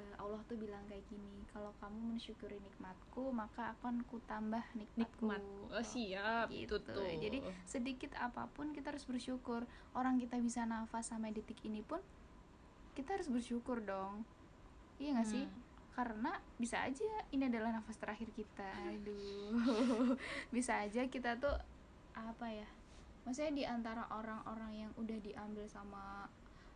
eh, 0.01 0.15
Allah 0.19 0.41
tuh 0.49 0.57
bilang 0.59 0.83
kayak 0.89 1.05
gini 1.07 1.45
kalau 1.53 1.71
kamu 1.79 2.17
mensyukuri 2.17 2.59
nikmatku 2.59 3.31
maka 3.31 3.77
akan 3.79 4.03
ku 4.09 4.19
tambah 4.25 4.65
nikmatku. 4.75 5.29
Nikmat. 5.29 5.43
Oh, 5.71 5.85
siap. 5.85 6.49
Gitu. 6.51 6.81
itu 6.81 6.89
tuh. 6.89 7.05
Jadi 7.05 7.39
sedikit 7.69 8.17
apa 8.19 8.49
pun 8.51 8.73
kita 8.73 8.91
harus 8.91 9.05
bersyukur. 9.05 9.69
Orang 9.93 10.17
kita 10.19 10.41
bisa 10.41 10.65
nafas 10.65 11.13
sampai 11.13 11.31
detik 11.31 11.61
ini 11.63 11.85
pun 11.85 12.01
kita 12.97 13.15
harus 13.15 13.31
bersyukur 13.31 13.79
dong. 13.85 14.27
Iya 15.01 15.17
gak 15.17 15.29
sih? 15.31 15.45
Hmm. 15.47 15.70
Karena 16.01 16.33
bisa 16.57 16.81
aja 16.81 17.05
ini 17.29 17.45
adalah 17.45 17.77
nafas 17.77 18.01
terakhir 18.01 18.33
kita. 18.33 18.65
Aduh. 18.89 20.17
Bisa 20.57 20.81
aja 20.81 21.05
kita 21.05 21.37
tuh 21.37 21.53
apa 22.11 22.49
ya 22.49 22.65
maksudnya 23.23 23.53
di 23.53 23.65
antara 23.69 24.09
orang-orang 24.09 24.73
yang 24.81 24.91
udah 24.97 25.21
diambil 25.21 25.69
sama 25.69 26.25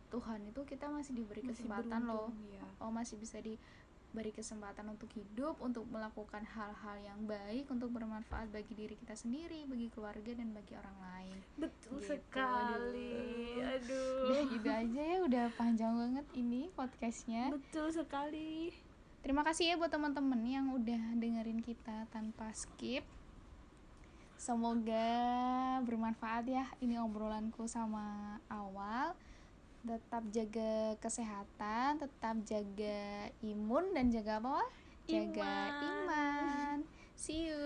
Tuhan 0.07 0.45
itu 0.45 0.61
kita 0.61 0.85
masih 0.87 1.17
diberi 1.17 1.41
Masih 1.41 1.65
kesempatan 1.65 2.05
loh. 2.05 2.29
beruntung, 2.29 2.53
ya. 2.53 2.65
oh 2.79 2.93
masih 2.93 3.17
bisa 3.17 3.41
diberi 3.41 4.29
kesempatan 4.29 4.85
untuk 4.87 5.09
hidup 5.11 5.57
untuk 5.59 5.83
melakukan 5.89 6.45
hal-hal 6.45 6.97
yang 7.01 7.19
baik 7.25 7.65
untuk 7.67 7.89
bermanfaat 7.89 8.47
bagi 8.47 8.71
diri 8.71 8.93
kita 8.95 9.17
sendiri 9.17 9.65
bagi 9.65 9.89
keluarga 9.89 10.31
dan 10.31 10.53
bagi 10.53 10.77
orang 10.77 10.97
lain. 11.01 11.37
Betul 11.57 11.97
Gitu, 11.99 12.13
sekali. 12.13 13.17
Udah 13.57 13.75
aduh. 13.75 14.43
Gitu 14.53 14.69
aja 14.69 15.01
ya 15.01 15.17
udah 15.25 15.45
panjang 15.57 15.93
banget 15.97 16.25
ini 16.31 16.69
podcastnya. 16.71 17.49
Betul 17.51 17.89
sekali 17.89 18.69
terima 19.25 19.41
kasih 19.41 19.73
ya 19.73 19.75
buat 19.81 19.89
teman-teman 19.89 20.37
yang 20.45 20.69
udah 20.77 21.17
dengerin 21.17 21.57
kita 21.57 22.05
tanpa 22.13 22.53
skip. 22.53 23.01
Semoga 24.37 25.81
bermanfaat 25.81 26.45
ya 26.45 26.69
ini 26.77 27.01
obrolanku 27.01 27.65
sama 27.65 28.37
awal. 28.45 29.17
Tetap 29.81 30.29
jaga 30.29 30.93
kesehatan 31.01 32.05
tetap 32.05 32.37
jaga 32.45 33.33
imun 33.41 33.97
dan 33.97 34.13
jaga 34.13 34.37
apa 34.37 34.61
jaga 35.09 35.41
Iman. 35.41 35.81
iman. 35.89 36.77
See 37.17 37.49
you 37.49 37.65